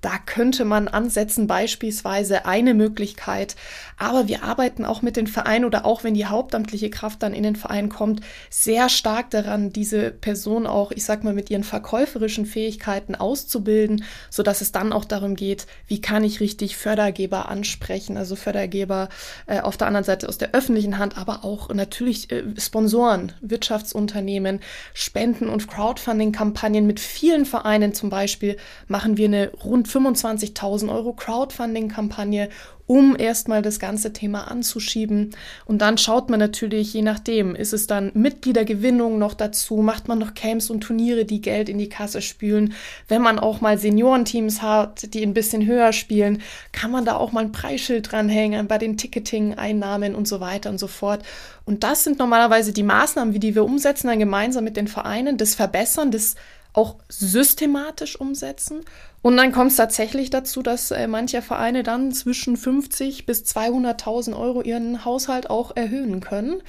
Da 0.00 0.18
könnte 0.24 0.64
man 0.64 0.86
ansetzen, 0.86 1.48
beispielsweise 1.48 2.46
eine 2.46 2.72
Möglichkeit. 2.72 3.56
Aber 3.96 4.28
wir 4.28 4.44
arbeiten 4.44 4.84
auch 4.84 5.02
mit 5.02 5.16
den 5.16 5.26
Vereinen 5.26 5.64
oder 5.64 5.84
auch 5.84 6.04
wenn 6.04 6.14
die 6.14 6.26
hauptamtliche 6.26 6.88
Kraft 6.88 7.20
dann 7.24 7.34
in 7.34 7.42
den 7.42 7.56
Verein 7.56 7.88
kommt, 7.88 8.20
sehr 8.48 8.88
stark 8.90 9.30
daran, 9.30 9.72
diese 9.72 10.12
Person 10.12 10.68
auch, 10.68 10.92
ich 10.92 11.04
sag 11.04 11.24
mal, 11.24 11.34
mit 11.34 11.50
ihren 11.50 11.64
verkäuferischen 11.64 12.46
Fähigkeiten 12.46 13.16
auszubilden, 13.16 14.04
so 14.30 14.44
dass 14.44 14.60
es 14.60 14.70
dann 14.70 14.92
auch 14.92 15.04
darum 15.04 15.34
geht, 15.34 15.66
wie 15.88 16.00
kann 16.00 16.22
ich 16.22 16.38
richtig 16.38 16.76
Fördergeber 16.76 17.48
ansprechen, 17.48 18.16
also 18.16 18.36
Fördergeber 18.36 19.08
äh, 19.46 19.60
auf 19.60 19.76
der 19.76 19.88
anderen 19.88 20.04
Seite 20.04 20.28
aus 20.28 20.38
der 20.38 20.54
öffentlichen 20.54 20.98
Hand, 20.98 21.18
aber 21.18 21.44
auch 21.44 21.74
natürlich 21.74 22.30
äh, 22.30 22.44
Sponsoren, 22.56 23.32
Wirtschaftsunternehmen, 23.40 24.60
Spenden- 24.94 25.48
und 25.48 25.66
Crowdfunding-Kampagnen 25.66 26.86
mit 26.86 27.00
vielen 27.00 27.46
Vereinen 27.46 27.94
zum 27.94 28.10
Beispiel 28.10 28.58
machen 28.86 29.16
wir 29.16 29.26
eine 29.26 29.50
rund 29.64 29.87
25.000 29.88 30.92
Euro 30.92 31.12
Crowdfunding-Kampagne, 31.12 32.48
um 32.88 33.16
erstmal 33.18 33.60
das 33.60 33.78
ganze 33.78 34.12
Thema 34.14 34.50
anzuschieben. 34.50 35.36
Und 35.66 35.82
dann 35.82 35.98
schaut 35.98 36.30
man 36.30 36.40
natürlich, 36.40 36.94
je 36.94 37.02
nachdem, 37.02 37.54
ist 37.54 37.74
es 37.74 37.86
dann 37.86 38.10
Mitgliedergewinnung 38.14 39.18
noch 39.18 39.34
dazu, 39.34 39.76
macht 39.76 40.08
man 40.08 40.18
noch 40.18 40.34
Camps 40.34 40.70
und 40.70 40.80
Turniere, 40.80 41.26
die 41.26 41.42
Geld 41.42 41.68
in 41.68 41.78
die 41.78 41.90
Kasse 41.90 42.22
spülen. 42.22 42.72
Wenn 43.06 43.20
man 43.20 43.38
auch 43.38 43.60
mal 43.60 43.78
Seniorenteams 43.78 44.62
hat, 44.62 45.12
die 45.12 45.22
ein 45.22 45.34
bisschen 45.34 45.66
höher 45.66 45.92
spielen, 45.92 46.40
kann 46.72 46.90
man 46.90 47.04
da 47.04 47.16
auch 47.16 47.30
mal 47.30 47.44
ein 47.44 47.52
Preisschild 47.52 48.10
dranhängen 48.10 48.66
bei 48.66 48.78
den 48.78 48.96
Ticketing-Einnahmen 48.96 50.14
und 50.14 50.26
so 50.26 50.40
weiter 50.40 50.70
und 50.70 50.78
so 50.78 50.86
fort. 50.86 51.22
Und 51.66 51.84
das 51.84 52.04
sind 52.04 52.18
normalerweise 52.18 52.72
die 52.72 52.82
Maßnahmen, 52.82 53.34
wie 53.34 53.38
die 53.38 53.54
wir 53.54 53.64
umsetzen, 53.64 54.06
dann 54.06 54.18
gemeinsam 54.18 54.64
mit 54.64 54.78
den 54.78 54.88
Vereinen, 54.88 55.36
das 55.36 55.54
Verbessern, 55.54 56.10
das 56.10 56.36
auch 56.72 56.96
systematisch 57.08 58.18
umsetzen. 58.18 58.80
Und 59.20 59.36
dann 59.36 59.52
kommt 59.52 59.72
es 59.72 59.76
tatsächlich 59.76 60.30
dazu, 60.30 60.62
dass 60.62 60.90
äh, 60.90 61.08
manche 61.08 61.42
Vereine 61.42 61.82
dann 61.82 62.12
zwischen 62.12 62.56
50 62.56 63.26
bis 63.26 63.42
200.000 63.44 64.38
Euro 64.38 64.62
ihren 64.62 65.04
Haushalt 65.04 65.50
auch 65.50 65.74
erhöhen 65.76 66.20
können, 66.20 66.62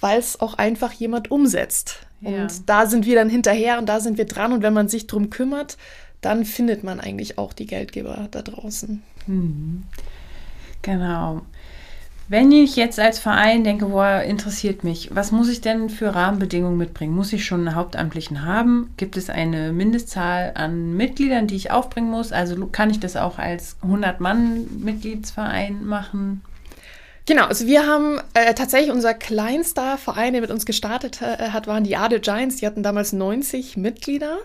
weil 0.00 0.18
es 0.18 0.40
auch 0.40 0.54
einfach 0.54 0.92
jemand 0.92 1.30
umsetzt. 1.30 2.06
Ja. 2.20 2.42
Und 2.42 2.68
da 2.68 2.86
sind 2.86 3.04
wir 3.04 3.16
dann 3.16 3.28
hinterher 3.28 3.78
und 3.78 3.88
da 3.88 4.00
sind 4.00 4.16
wir 4.16 4.24
dran. 4.24 4.52
Und 4.52 4.62
wenn 4.62 4.72
man 4.72 4.88
sich 4.88 5.06
drum 5.06 5.28
kümmert, 5.28 5.76
dann 6.22 6.44
findet 6.44 6.84
man 6.84 7.00
eigentlich 7.00 7.36
auch 7.36 7.52
die 7.52 7.66
Geldgeber 7.66 8.28
da 8.30 8.42
draußen. 8.42 9.02
Mhm. 9.26 9.82
Genau. 10.80 11.42
Wenn 12.32 12.50
ich 12.50 12.76
jetzt 12.76 12.98
als 12.98 13.18
Verein 13.18 13.62
denke, 13.62 13.84
boah, 13.84 14.22
interessiert 14.22 14.84
mich, 14.84 15.14
was 15.14 15.32
muss 15.32 15.50
ich 15.50 15.60
denn 15.60 15.90
für 15.90 16.14
Rahmenbedingungen 16.14 16.78
mitbringen? 16.78 17.14
Muss 17.14 17.34
ich 17.34 17.44
schon 17.44 17.68
einen 17.68 17.76
Hauptamtlichen 17.76 18.46
haben? 18.46 18.94
Gibt 18.96 19.18
es 19.18 19.28
eine 19.28 19.70
Mindestzahl 19.70 20.52
an 20.54 20.94
Mitgliedern, 20.94 21.46
die 21.46 21.56
ich 21.56 21.70
aufbringen 21.70 22.10
muss? 22.10 22.32
Also 22.32 22.68
kann 22.68 22.88
ich 22.88 23.00
das 23.00 23.16
auch 23.16 23.38
als 23.38 23.76
100-Mann-Mitgliedsverein 23.86 25.84
machen? 25.84 26.40
Genau, 27.26 27.44
also 27.44 27.66
wir 27.66 27.86
haben 27.86 28.18
äh, 28.32 28.54
tatsächlich 28.54 28.92
unser 28.92 29.12
kleinster 29.12 29.98
Verein, 29.98 30.32
der 30.32 30.40
mit 30.40 30.50
uns 30.50 30.64
gestartet 30.64 31.20
äh, 31.20 31.50
hat, 31.50 31.66
waren 31.66 31.84
die 31.84 31.98
Ade 31.98 32.18
Giants. 32.18 32.56
Die 32.56 32.66
hatten 32.66 32.82
damals 32.82 33.12
90 33.12 33.76
Mitglieder 33.76 34.38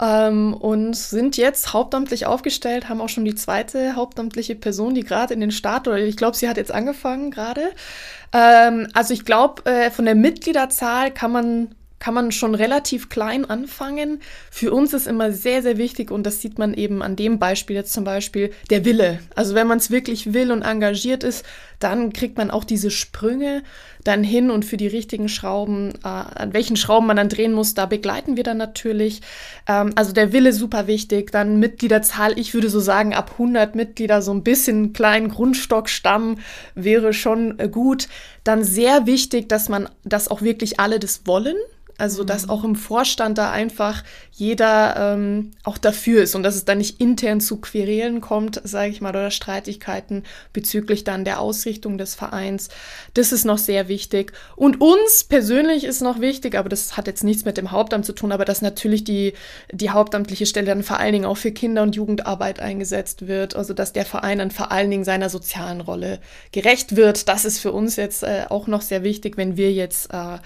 ähm, 0.00 0.54
und 0.54 0.96
sind 0.96 1.36
jetzt 1.36 1.72
hauptamtlich 1.72 2.26
aufgestellt, 2.26 2.88
haben 2.88 3.00
auch 3.00 3.08
schon 3.08 3.24
die 3.24 3.34
zweite 3.34 3.96
hauptamtliche 3.96 4.54
Person, 4.54 4.94
die 4.94 5.04
gerade 5.04 5.34
in 5.34 5.40
den 5.40 5.50
Start, 5.50 5.88
oder 5.88 5.98
ich 5.98 6.16
glaube, 6.16 6.36
sie 6.36 6.48
hat 6.48 6.56
jetzt 6.56 6.72
angefangen 6.72 7.30
gerade. 7.30 7.70
Ähm, 8.32 8.88
also 8.94 9.14
ich 9.14 9.24
glaube, 9.24 9.66
äh, 9.66 9.90
von 9.90 10.04
der 10.04 10.14
Mitgliederzahl 10.14 11.10
kann 11.10 11.32
man 11.32 11.74
kann 11.98 12.14
man 12.14 12.30
schon 12.32 12.54
relativ 12.54 13.08
klein 13.08 13.44
anfangen. 13.44 14.20
Für 14.50 14.72
uns 14.72 14.92
ist 14.92 15.06
immer 15.06 15.32
sehr, 15.32 15.62
sehr 15.62 15.78
wichtig, 15.78 16.10
und 16.10 16.24
das 16.24 16.40
sieht 16.40 16.58
man 16.58 16.74
eben 16.74 17.02
an 17.02 17.16
dem 17.16 17.38
Beispiel 17.38 17.76
jetzt 17.76 17.92
zum 17.92 18.04
Beispiel, 18.04 18.52
der 18.70 18.84
Wille. 18.84 19.18
Also 19.34 19.54
wenn 19.54 19.66
man 19.66 19.78
es 19.78 19.90
wirklich 19.90 20.32
will 20.32 20.52
und 20.52 20.62
engagiert 20.62 21.24
ist, 21.24 21.44
dann 21.78 22.12
kriegt 22.12 22.36
man 22.36 22.50
auch 22.50 22.64
diese 22.64 22.90
Sprünge 22.90 23.62
dann 24.04 24.24
hin 24.24 24.50
und 24.50 24.64
für 24.64 24.76
die 24.76 24.86
richtigen 24.86 25.28
Schrauben, 25.28 25.92
äh, 26.02 26.08
an 26.08 26.52
welchen 26.52 26.76
Schrauben 26.76 27.06
man 27.06 27.16
dann 27.16 27.28
drehen 27.28 27.52
muss, 27.52 27.74
da 27.74 27.86
begleiten 27.86 28.36
wir 28.36 28.42
dann 28.42 28.56
natürlich. 28.56 29.20
Ähm, 29.66 29.92
also 29.96 30.12
der 30.12 30.32
Wille 30.32 30.52
super 30.52 30.86
wichtig. 30.86 31.30
Dann 31.30 31.60
Mitgliederzahl, 31.60 32.38
ich 32.38 32.54
würde 32.54 32.70
so 32.70 32.80
sagen, 32.80 33.14
ab 33.14 33.32
100 33.32 33.74
Mitglieder 33.74 34.22
so 34.22 34.32
ein 34.32 34.42
bisschen 34.42 34.92
kleinen 34.92 35.28
Grundstockstamm 35.28 36.38
wäre 36.74 37.12
schon 37.12 37.58
äh, 37.58 37.68
gut. 37.68 38.08
Dann 38.44 38.64
sehr 38.64 39.06
wichtig, 39.06 39.48
dass 39.48 39.68
man, 39.68 39.88
dass 40.04 40.28
auch 40.28 40.42
wirklich 40.42 40.80
alle 40.80 40.98
das 40.98 41.26
wollen. 41.26 41.56
Also, 41.98 42.22
dass 42.22 42.46
mhm. 42.46 42.50
auch 42.50 42.64
im 42.64 42.76
Vorstand 42.76 43.38
da 43.38 43.50
einfach 43.50 44.04
jeder 44.30 45.14
ähm, 45.14 45.50
auch 45.64 45.78
dafür 45.78 46.22
ist 46.22 46.36
und 46.36 46.44
dass 46.44 46.54
es 46.54 46.64
dann 46.64 46.78
nicht 46.78 47.00
intern 47.00 47.40
zu 47.40 47.60
Querelen 47.60 48.20
kommt, 48.20 48.60
sage 48.62 48.90
ich 48.90 49.00
mal, 49.00 49.10
oder 49.10 49.32
Streitigkeiten 49.32 50.22
bezüglich 50.52 51.02
dann 51.02 51.24
der 51.24 51.40
Ausrichtung 51.40 51.98
des 51.98 52.14
Vereins. 52.14 52.68
Das 53.14 53.32
ist 53.32 53.44
noch 53.44 53.58
sehr 53.58 53.88
wichtig. 53.88 54.32
Und 54.54 54.80
uns 54.80 55.24
persönlich 55.24 55.82
ist 55.82 56.00
noch 56.00 56.20
wichtig, 56.20 56.54
aber 56.54 56.68
das 56.68 56.96
hat 56.96 57.08
jetzt 57.08 57.24
nichts 57.24 57.44
mit 57.44 57.56
dem 57.56 57.72
Hauptamt 57.72 58.06
zu 58.06 58.12
tun, 58.12 58.30
aber 58.30 58.44
dass 58.44 58.62
natürlich 58.62 59.02
die, 59.02 59.32
die 59.72 59.90
hauptamtliche 59.90 60.46
Stelle 60.46 60.68
dann 60.68 60.84
vor 60.84 61.00
allen 61.00 61.12
Dingen 61.12 61.24
auch 61.24 61.36
für 61.36 61.50
Kinder- 61.50 61.82
und 61.82 61.96
Jugendarbeit 61.96 62.60
eingesetzt 62.60 63.26
wird. 63.26 63.56
Also, 63.56 63.74
dass 63.74 63.92
der 63.92 64.06
Verein 64.06 64.38
dann 64.38 64.52
vor 64.52 64.70
allen 64.70 64.92
Dingen 64.92 65.04
seiner 65.04 65.30
sozialen 65.30 65.80
Rolle 65.80 66.20
gerecht 66.52 66.94
wird. 66.94 67.28
Das 67.28 67.44
ist 67.44 67.58
für 67.58 67.72
uns 67.72 67.96
jetzt 67.96 68.22
äh, 68.22 68.44
auch 68.48 68.68
noch 68.68 68.82
sehr 68.82 69.02
wichtig, 69.02 69.36
wenn 69.36 69.56
wir 69.56 69.72
jetzt 69.72 70.14
äh, 70.14 70.38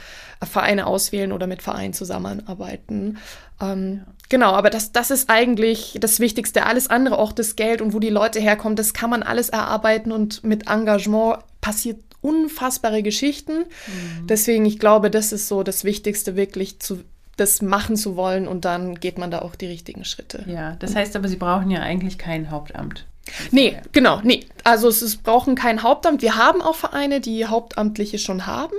Vereine 0.46 0.86
auswählen 0.86 1.32
oder 1.32 1.41
mit 1.46 1.62
Vereinen 1.62 1.92
zusammenarbeiten. 1.92 3.18
Ähm, 3.60 4.02
ja. 4.04 4.12
Genau, 4.28 4.52
aber 4.52 4.70
das, 4.70 4.92
das 4.92 5.10
ist 5.10 5.28
eigentlich 5.28 5.98
das 6.00 6.18
Wichtigste. 6.18 6.64
Alles 6.64 6.88
andere, 6.88 7.18
auch 7.18 7.32
das 7.32 7.56
Geld 7.56 7.82
und 7.82 7.92
wo 7.92 7.98
die 7.98 8.08
Leute 8.08 8.40
herkommen, 8.40 8.76
das 8.76 8.94
kann 8.94 9.10
man 9.10 9.22
alles 9.22 9.50
erarbeiten 9.50 10.10
und 10.10 10.42
mit 10.42 10.68
Engagement 10.68 11.38
passiert 11.60 11.98
unfassbare 12.22 13.02
Geschichten. 13.02 13.58
Mhm. 13.86 14.26
Deswegen, 14.28 14.64
ich 14.64 14.78
glaube, 14.78 15.10
das 15.10 15.32
ist 15.32 15.48
so 15.48 15.62
das 15.62 15.84
Wichtigste, 15.84 16.36
wirklich 16.36 16.78
zu, 16.78 17.04
das 17.36 17.60
machen 17.60 17.96
zu 17.96 18.16
wollen 18.16 18.48
und 18.48 18.64
dann 18.64 18.94
geht 18.94 19.18
man 19.18 19.30
da 19.30 19.40
auch 19.40 19.54
die 19.54 19.66
richtigen 19.66 20.04
Schritte. 20.04 20.44
Ja, 20.46 20.76
das 20.78 20.94
heißt 20.94 21.14
aber, 21.16 21.28
Sie 21.28 21.36
brauchen 21.36 21.70
ja 21.70 21.80
eigentlich 21.80 22.16
kein 22.18 22.50
Hauptamt. 22.50 23.06
Nee, 23.50 23.78
genau, 23.92 24.20
nee. 24.22 24.44
Also 24.64 24.88
es 24.88 25.02
ist, 25.02 25.22
brauchen 25.22 25.54
kein 25.54 25.82
Hauptamt. 25.82 26.22
Wir 26.22 26.36
haben 26.36 26.62
auch 26.62 26.76
Vereine, 26.76 27.20
die 27.20 27.46
Hauptamtliche 27.46 28.18
schon 28.18 28.46
haben, 28.46 28.76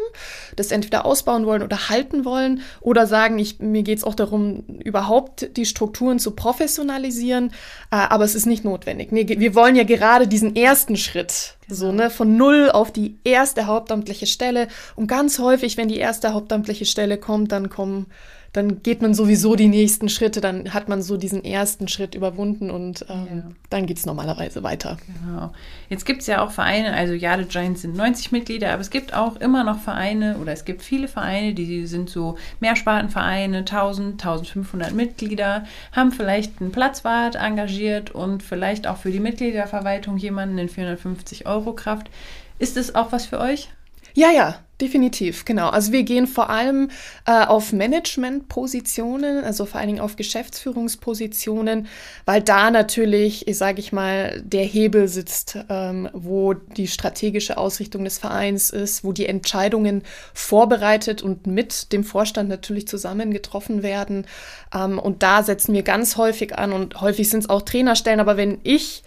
das 0.56 0.72
entweder 0.72 1.06
ausbauen 1.06 1.46
wollen 1.46 1.62
oder 1.62 1.90
halten 1.90 2.24
wollen 2.24 2.62
oder 2.80 3.06
sagen, 3.08 3.40
ich, 3.40 3.60
mir 3.60 3.84
geht 3.84 3.98
es 3.98 4.04
auch 4.04 4.16
darum, 4.16 4.64
überhaupt 4.84 5.58
die 5.58 5.66
Strukturen 5.66 6.20
zu 6.20 6.32
professionalisieren, 6.32 7.52
äh, 7.92 7.96
aber 7.96 8.24
es 8.24 8.36
ist 8.36 8.46
nicht 8.46 8.64
notwendig. 8.64 9.12
Nee, 9.12 9.28
wir 9.28 9.56
wollen 9.56 9.76
ja 9.76 9.84
gerade 9.84 10.28
diesen 10.28 10.56
ersten 10.56 10.96
Schritt, 10.96 11.56
genau. 11.68 11.80
so 11.80 11.92
ne, 11.92 12.10
von 12.10 12.38
null 12.38 12.70
auf 12.72 12.92
die 12.92 13.18
erste 13.24 13.66
hauptamtliche 13.66 14.28
Stelle. 14.28 14.68
Und 14.96 15.08
ganz 15.08 15.40
häufig, 15.40 15.78
wenn 15.78 15.90
die 15.90 15.98
erste 15.98 16.34
hauptamtliche 16.34 16.86
Stelle 16.86 17.18
kommt, 17.18 17.52
dann 17.52 17.70
kommen 17.70 18.08
dann 18.54 18.84
geht 18.84 19.02
man 19.02 19.16
sowieso 19.16 19.56
die 19.56 19.68
nächsten 19.68 20.10
Schritte, 20.10 20.40
dann 20.40 20.76
hat 20.76 20.88
man 20.88 21.02
so 21.02 21.18
diesen 21.18 21.44
ersten 21.44 21.88
Schritt 21.88 22.14
überwunden 22.14 22.70
und 22.70 23.04
ähm, 23.10 23.28
ja. 23.30 23.44
dann 23.72 23.88
geht 23.88 23.98
es 23.98 24.06
normalerweise 24.06 24.62
weiter. 24.62 24.98
Genau. 25.08 25.52
Jetzt 25.90 26.06
gibt 26.06 26.22
es 26.22 26.28
ja 26.28 26.44
auch 26.44 26.52
Vereine, 26.52 26.94
also 26.94 27.16
Jade 27.16 27.46
Giants 27.46 27.82
sind 27.82 27.96
90 27.96 28.32
Mitglieder, 28.32 28.72
aber 28.72 28.82
es 28.82 28.92
gibt 28.92 29.16
auch 29.16 29.38
immer 29.38 29.64
noch 29.64 29.80
Vereine 29.80 30.38
oder 30.38 30.52
es 30.52 30.66
gibt 30.66 30.84
viele 30.84 31.08
Vereine, 31.08 31.56
die 31.56 31.88
sind 31.88 32.12
so 32.12 32.38
Mehrspartenvereine, 32.60 33.60
1000, 33.60 34.24
1500 34.24 34.94
Mitglieder, 34.94 35.66
haben 35.92 36.12
vielleicht 36.12 36.62
einen 36.62 36.72
Platzwart 36.72 37.36
engagiert 37.36 38.12
und 38.12 38.44
vielleicht 38.44 38.86
auch 38.86 38.98
für 38.98 39.12
die 39.12 39.20
Mitgliederverwaltung 39.20 40.18
jemanden 40.18 40.60
in 40.60 40.70
450 40.70 41.48
Euro 41.48 41.74
Kraft. 41.74 42.12
Ist 42.60 42.78
es 42.78 42.94
auch 42.94 43.12
was 43.12 43.26
für 43.26 43.40
euch? 43.40 43.70
Ja, 44.16 44.30
ja, 44.32 44.60
definitiv, 44.80 45.44
genau. 45.44 45.70
Also 45.70 45.92
wir 45.92 46.04
gehen 46.04 46.28
vor 46.28 46.52
allem 46.52 46.92
äh, 47.26 47.46
auf 47.46 47.74
Managementpositionen, 47.74 49.44
also 49.44 49.66
vor 49.66 49.80
allen 49.80 49.88
Dingen 49.88 50.02
auf 50.02 50.18
Geschäftsführungspositionen, 50.18 51.88
weil 52.26 52.42
da 52.44 52.70
natürlich, 52.70 53.46
sage 53.54 53.80
ich 53.80 53.92
mal, 53.92 54.40
der 54.46 54.66
Hebel 54.66 55.08
sitzt, 55.08 55.58
ähm, 55.68 56.10
wo 56.14 56.54
die 56.54 56.88
strategische 56.88 57.58
Ausrichtung 57.58 58.04
des 58.04 58.20
Vereins 58.20 58.70
ist, 58.70 59.04
wo 59.04 59.14
die 59.14 59.26
Entscheidungen 59.26 60.04
vorbereitet 60.36 61.24
und 61.24 61.48
mit 61.48 61.92
dem 61.92 62.04
Vorstand 62.04 62.50
natürlich 62.50 62.88
zusammen 62.88 63.32
getroffen 63.32 63.82
werden. 63.82 64.28
Ähm, 64.76 65.00
und 65.00 65.24
da 65.24 65.42
setzen 65.42 65.74
wir 65.74 65.82
ganz 65.82 66.18
häufig 66.18 66.56
an 66.56 66.72
und 66.72 67.02
häufig 67.02 67.30
sind 67.30 67.40
es 67.40 67.50
auch 67.50 67.64
Trainerstellen, 67.64 68.20
aber 68.20 68.38
wenn 68.38 68.60
ich 68.62 69.04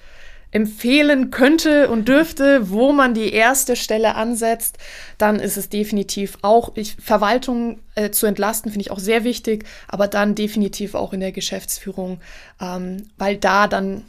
empfehlen 0.51 1.31
könnte 1.31 1.89
und 1.89 2.09
dürfte, 2.09 2.71
wo 2.71 2.93
man 2.93 3.15
die 3.15 3.33
erste 3.33 3.77
Stelle 3.77 4.15
ansetzt, 4.15 4.79
dann 5.19 5.37
ist 5.41 5.57
es 5.57 5.69
definitiv 5.69 6.39
auch, 6.43 6.73
ich, 6.77 6.97
Verwaltung 6.97 7.81
äh, 7.95 8.11
zu 8.11 8.27
entlasten, 8.27 8.71
finde 8.71 8.83
ich 8.83 8.91
auch 8.91 8.99
sehr 8.99 9.25
wichtig, 9.25 9.65
aber 9.89 10.09
dann 10.09 10.35
definitiv 10.35 10.95
auch 10.95 11.13
in 11.13 11.21
der 11.21 11.33
Geschäftsführung, 11.33 12.21
ähm, 12.61 13.09
weil 13.19 13.37
da 13.37 13.67
dann 13.67 14.05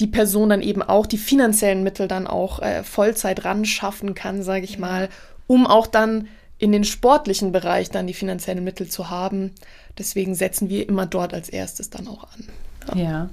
die 0.00 0.06
Person 0.06 0.50
dann 0.50 0.60
eben 0.60 0.82
auch 0.82 1.06
die 1.06 1.18
finanziellen 1.18 1.82
Mittel 1.82 2.08
dann 2.08 2.26
auch 2.26 2.60
äh, 2.60 2.82
Vollzeit 2.82 3.44
ran 3.44 3.64
schaffen 3.64 4.14
kann, 4.14 4.42
sage 4.42 4.64
ich 4.64 4.78
mal, 4.78 5.08
um 5.46 5.66
auch 5.66 5.86
dann 5.86 6.28
in 6.58 6.72
den 6.72 6.84
sportlichen 6.84 7.52
Bereich 7.52 7.90
dann 7.90 8.06
die 8.06 8.14
finanziellen 8.14 8.64
Mittel 8.64 8.88
zu 8.88 9.10
haben. 9.10 9.52
Deswegen 9.98 10.34
setzen 10.34 10.68
wir 10.68 10.88
immer 10.88 11.06
dort 11.06 11.32
als 11.32 11.48
erstes 11.48 11.90
dann 11.90 12.08
auch 12.08 12.24
an. 12.24 12.98
ja. 12.98 13.02
ja. 13.02 13.30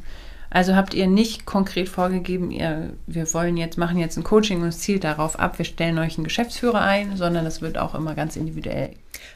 Also 0.54 0.76
habt 0.76 0.94
ihr 0.94 1.08
nicht 1.08 1.46
konkret 1.46 1.90
vorgegeben, 1.90 2.52
ihr, 2.52 2.94
wir 3.08 3.34
wollen 3.34 3.58
jetzt, 3.58 3.80
machen 3.80 3.98
jetzt 3.98 4.18
ein 4.18 4.24
Coaching 4.24 4.62
und 4.62 4.68
es 4.68 4.82
zielt 4.82 5.04
darauf 5.04 5.40
ab, 5.40 5.58
wir 5.58 5.66
stellen 5.66 5.98
euch 5.98 6.16
einen 6.16 6.26
Geschäftsführer 6.26 6.80
ein, 6.80 7.18
sondern 7.18 7.44
das 7.44 7.62
wird 7.62 7.80
auch 7.80 7.96
immer 7.96 8.14
ganz 8.14 8.36
individuell. 8.36 8.92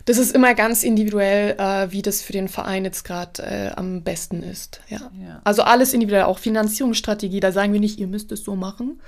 Das 0.05 0.19
ist 0.19 0.35
immer 0.35 0.53
ganz 0.53 0.83
individuell, 0.83 1.55
äh, 1.57 1.91
wie 1.91 2.03
das 2.03 2.21
für 2.21 2.33
den 2.33 2.47
Verein 2.47 2.85
jetzt 2.85 3.03
gerade 3.03 3.41
äh, 3.41 3.71
am 3.75 4.03
besten 4.03 4.43
ist. 4.43 4.79
Ja. 4.89 5.09
ja. 5.19 5.41
Also 5.43 5.63
alles 5.63 5.91
individuell, 5.95 6.25
auch 6.25 6.37
Finanzierungsstrategie, 6.37 7.39
da 7.39 7.51
sagen 7.51 7.73
wir 7.73 7.79
nicht, 7.79 7.99
ihr 7.99 8.07
müsst 8.07 8.31
es 8.31 8.43
so 8.43 8.55
machen, 8.55 9.01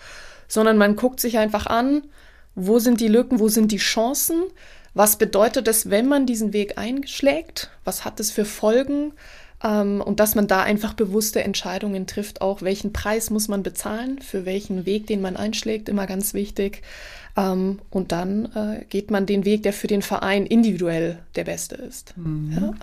sondern 0.48 0.78
man 0.78 0.96
guckt 0.96 1.20
sich 1.20 1.38
einfach 1.38 1.68
an, 1.68 2.02
wo 2.56 2.80
sind 2.80 3.02
die 3.02 3.08
Lücken, 3.08 3.40
wo 3.40 3.50
sind 3.50 3.72
die 3.72 3.78
Chancen, 3.78 4.42
was 4.96 5.18
bedeutet 5.18 5.68
es, 5.68 5.92
wenn 5.92 6.08
man 6.08 6.26
diesen 6.26 6.54
Weg 6.54 6.80
einschlägt, 6.80 7.70
was 7.84 8.04
hat 8.04 8.20
es 8.20 8.32
für 8.32 8.46
Folgen 8.46 9.14
Ähm, 9.64 10.02
und 10.02 10.20
dass 10.20 10.36
man 10.36 10.48
da 10.48 10.64
einfach 10.64 10.94
bewusste 10.94 11.44
Entscheidungen 11.44 12.08
trifft, 12.08 12.42
auch 12.42 12.62
welchen 12.62 12.94
Preis 12.94 13.30
muss 13.30 13.48
man 13.48 13.64
bezahlen, 13.64 14.20
für 14.22 14.46
welchen 14.46 14.86
Weg, 14.86 15.08
den 15.08 15.22
man 15.22 15.36
einschlägt, 15.36 15.90
immer 15.90 16.08
ganz 16.08 16.34
wichtig. 16.34 16.82
Ähm, 17.36 17.80
und 17.90 18.12
dann 18.12 18.46
äh, 18.56 18.86
geht 18.90 19.12
man 19.12 19.26
den 19.26 19.46
Weg, 19.46 19.64
der 19.64 19.74
für 19.74 19.88
den 19.88 20.02
Verein 20.02 20.46
individuell 20.46 21.20
der 21.36 21.44
beste 21.44 21.76
ist. 21.76 22.16
Mhm. 22.18 22.58
Ja. 22.60 22.74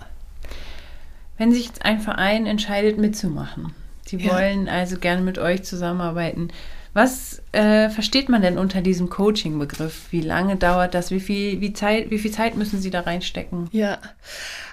Wenn 1.37 1.51
sich 1.51 1.65
jetzt 1.67 1.85
ein 1.85 1.99
Verein 1.99 2.45
entscheidet, 2.45 2.97
mitzumachen, 2.97 3.73
sie 4.05 4.17
ja. 4.17 4.33
wollen 4.33 4.67
also 4.67 4.97
gerne 4.97 5.21
mit 5.21 5.37
euch 5.37 5.63
zusammenarbeiten, 5.63 6.49
was 6.93 7.43
äh, 7.51 7.89
versteht 7.89 8.27
man 8.27 8.41
denn 8.41 8.57
unter 8.57 8.81
diesem 8.81 9.07
Coaching-Begriff? 9.07 10.07
Wie 10.09 10.21
lange 10.21 10.55
dauert 10.55 10.95
das? 10.95 11.11
Wie 11.11 11.19
viel, 11.19 11.61
wie, 11.61 11.71
Zeit, 11.71 12.09
wie 12.09 12.17
viel 12.17 12.31
Zeit 12.31 12.57
müssen 12.57 12.81
Sie 12.81 12.89
da 12.89 13.01
reinstecken? 13.01 13.67
Ja, 13.71 13.99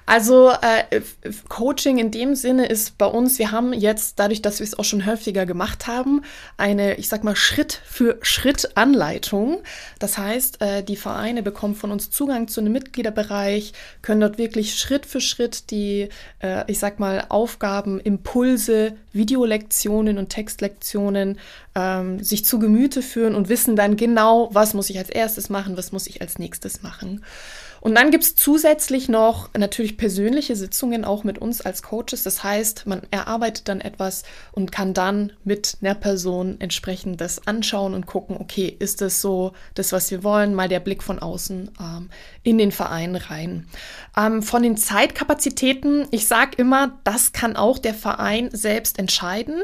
also 0.06 0.50
äh, 0.50 1.00
Coaching 1.48 1.98
in 1.98 2.10
dem 2.10 2.34
Sinne 2.34 2.66
ist 2.66 2.98
bei 2.98 3.06
uns, 3.06 3.38
wir 3.38 3.52
haben 3.52 3.72
jetzt, 3.72 4.18
dadurch, 4.18 4.42
dass 4.42 4.58
wir 4.58 4.66
es 4.66 4.78
auch 4.78 4.84
schon 4.84 5.06
häufiger 5.06 5.46
gemacht 5.46 5.86
haben, 5.86 6.22
eine, 6.58 6.96
ich 6.96 7.08
sag 7.08 7.24
mal, 7.24 7.36
Schritt 7.36 7.80
für 7.86 8.18
Schritt 8.20 8.76
Anleitung. 8.76 9.62
Das 9.98 10.18
heißt, 10.18 10.60
äh, 10.60 10.82
die 10.82 10.96
Vereine 10.96 11.42
bekommen 11.42 11.74
von 11.74 11.90
uns 11.90 12.10
Zugang 12.10 12.48
zu 12.48 12.60
einem 12.60 12.72
Mitgliederbereich, 12.72 13.72
können 14.02 14.20
dort 14.20 14.36
wirklich 14.36 14.78
Schritt 14.78 15.06
für 15.06 15.20
Schritt 15.20 15.70
die, 15.70 16.10
äh, 16.40 16.70
ich 16.70 16.78
sag 16.78 17.00
mal, 17.00 17.24
Aufgaben, 17.30 17.98
Impulse, 17.98 18.96
Videolektionen 19.12 20.18
und 20.18 20.28
Textlektionen 20.28 21.38
ähm, 21.74 22.22
sich 22.22 22.44
zu 22.44 22.58
Gemüte 22.58 23.00
führen 23.00 23.34
und 23.34 23.48
wissen 23.48 23.74
dann 23.74 23.96
genau, 23.96 24.50
was 24.52 24.74
muss 24.74 24.90
ich 24.90 24.98
als 24.98 25.08
erstes 25.08 25.48
machen, 25.48 25.76
was 25.76 25.92
muss 25.92 26.06
ich 26.06 26.20
als 26.20 26.38
nächstes 26.38 26.82
machen. 26.82 27.24
Und 27.84 27.96
dann 27.96 28.10
gibt 28.10 28.24
es 28.24 28.34
zusätzlich 28.34 29.10
noch 29.10 29.50
natürlich 29.52 29.98
persönliche 29.98 30.56
Sitzungen 30.56 31.04
auch 31.04 31.22
mit 31.22 31.36
uns 31.36 31.60
als 31.60 31.82
Coaches. 31.82 32.22
Das 32.22 32.42
heißt, 32.42 32.86
man 32.86 33.02
erarbeitet 33.10 33.68
dann 33.68 33.82
etwas 33.82 34.22
und 34.52 34.72
kann 34.72 34.94
dann 34.94 35.34
mit 35.44 35.76
einer 35.82 35.94
Person 35.94 36.56
entsprechend 36.60 37.20
das 37.20 37.46
anschauen 37.46 37.92
und 37.92 38.06
gucken, 38.06 38.38
okay, 38.40 38.74
ist 38.78 39.02
das 39.02 39.20
so 39.20 39.52
das, 39.74 39.92
was 39.92 40.10
wir 40.10 40.24
wollen? 40.24 40.54
Mal 40.54 40.70
der 40.70 40.80
Blick 40.80 41.02
von 41.02 41.18
außen 41.18 41.72
ähm, 41.78 42.08
in 42.42 42.56
den 42.56 42.72
Verein 42.72 43.16
rein. 43.16 43.66
Ähm, 44.16 44.42
von 44.42 44.62
den 44.62 44.78
Zeitkapazitäten, 44.78 46.06
ich 46.10 46.26
sage 46.26 46.52
immer, 46.56 46.98
das 47.04 47.32
kann 47.32 47.54
auch 47.54 47.76
der 47.76 47.92
Verein 47.92 48.48
selbst 48.50 48.98
entscheiden 48.98 49.60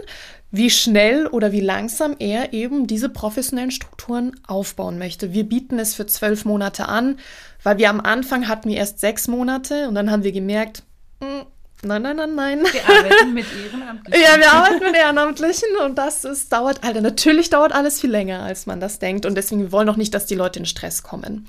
wie 0.51 0.71
schnell 0.71 1.27
oder 1.27 1.53
wie 1.53 1.61
langsam 1.61 2.17
er 2.19 2.53
eben 2.53 2.87
diese 2.87 3.09
professionellen 3.09 3.71
Strukturen 3.71 4.33
aufbauen 4.47 4.99
möchte. 4.99 5.33
Wir 5.33 5.45
bieten 5.45 5.79
es 5.79 5.95
für 5.95 6.07
zwölf 6.07 6.45
Monate 6.45 6.89
an. 6.89 7.19
Weil 7.63 7.79
wir 7.79 7.91
am 7.91 8.01
Anfang 8.01 8.49
hatten 8.49 8.69
wir 8.69 8.77
erst 8.77 9.01
sechs 9.01 9.29
Monate 9.29 9.89
und 9.89 9.95
dann 9.95 10.11
haben 10.11 10.25
wir 10.25 10.33
gemerkt, 10.33 10.83
hm, 11.23 11.47
Nein, 11.83 12.03
nein, 12.03 12.17
nein, 12.17 12.35
nein. 12.35 12.63
Wir 12.71 12.89
arbeiten 12.89 13.33
mit 13.33 13.47
Ehrenamtlichen. 13.65 14.23
Ja, 14.23 14.39
wir 14.39 14.53
arbeiten 14.53 14.85
mit 14.85 14.95
Ehrenamtlichen 14.95 15.69
und 15.85 15.97
das 15.97 16.25
ist, 16.25 16.53
dauert, 16.53 16.85
Alter, 16.85 17.01
natürlich 17.01 17.49
dauert 17.49 17.73
alles 17.73 18.01
viel 18.01 18.11
länger, 18.11 18.43
als 18.43 18.67
man 18.67 18.81
das 18.81 18.99
denkt. 18.99 19.25
Und 19.25 19.35
deswegen, 19.35 19.63
wir 19.63 19.73
wollen 19.73 19.89
auch 19.89 19.97
nicht, 19.97 20.13
dass 20.13 20.27
die 20.27 20.35
Leute 20.35 20.59
in 20.59 20.67
Stress 20.67 21.03
kommen. 21.03 21.49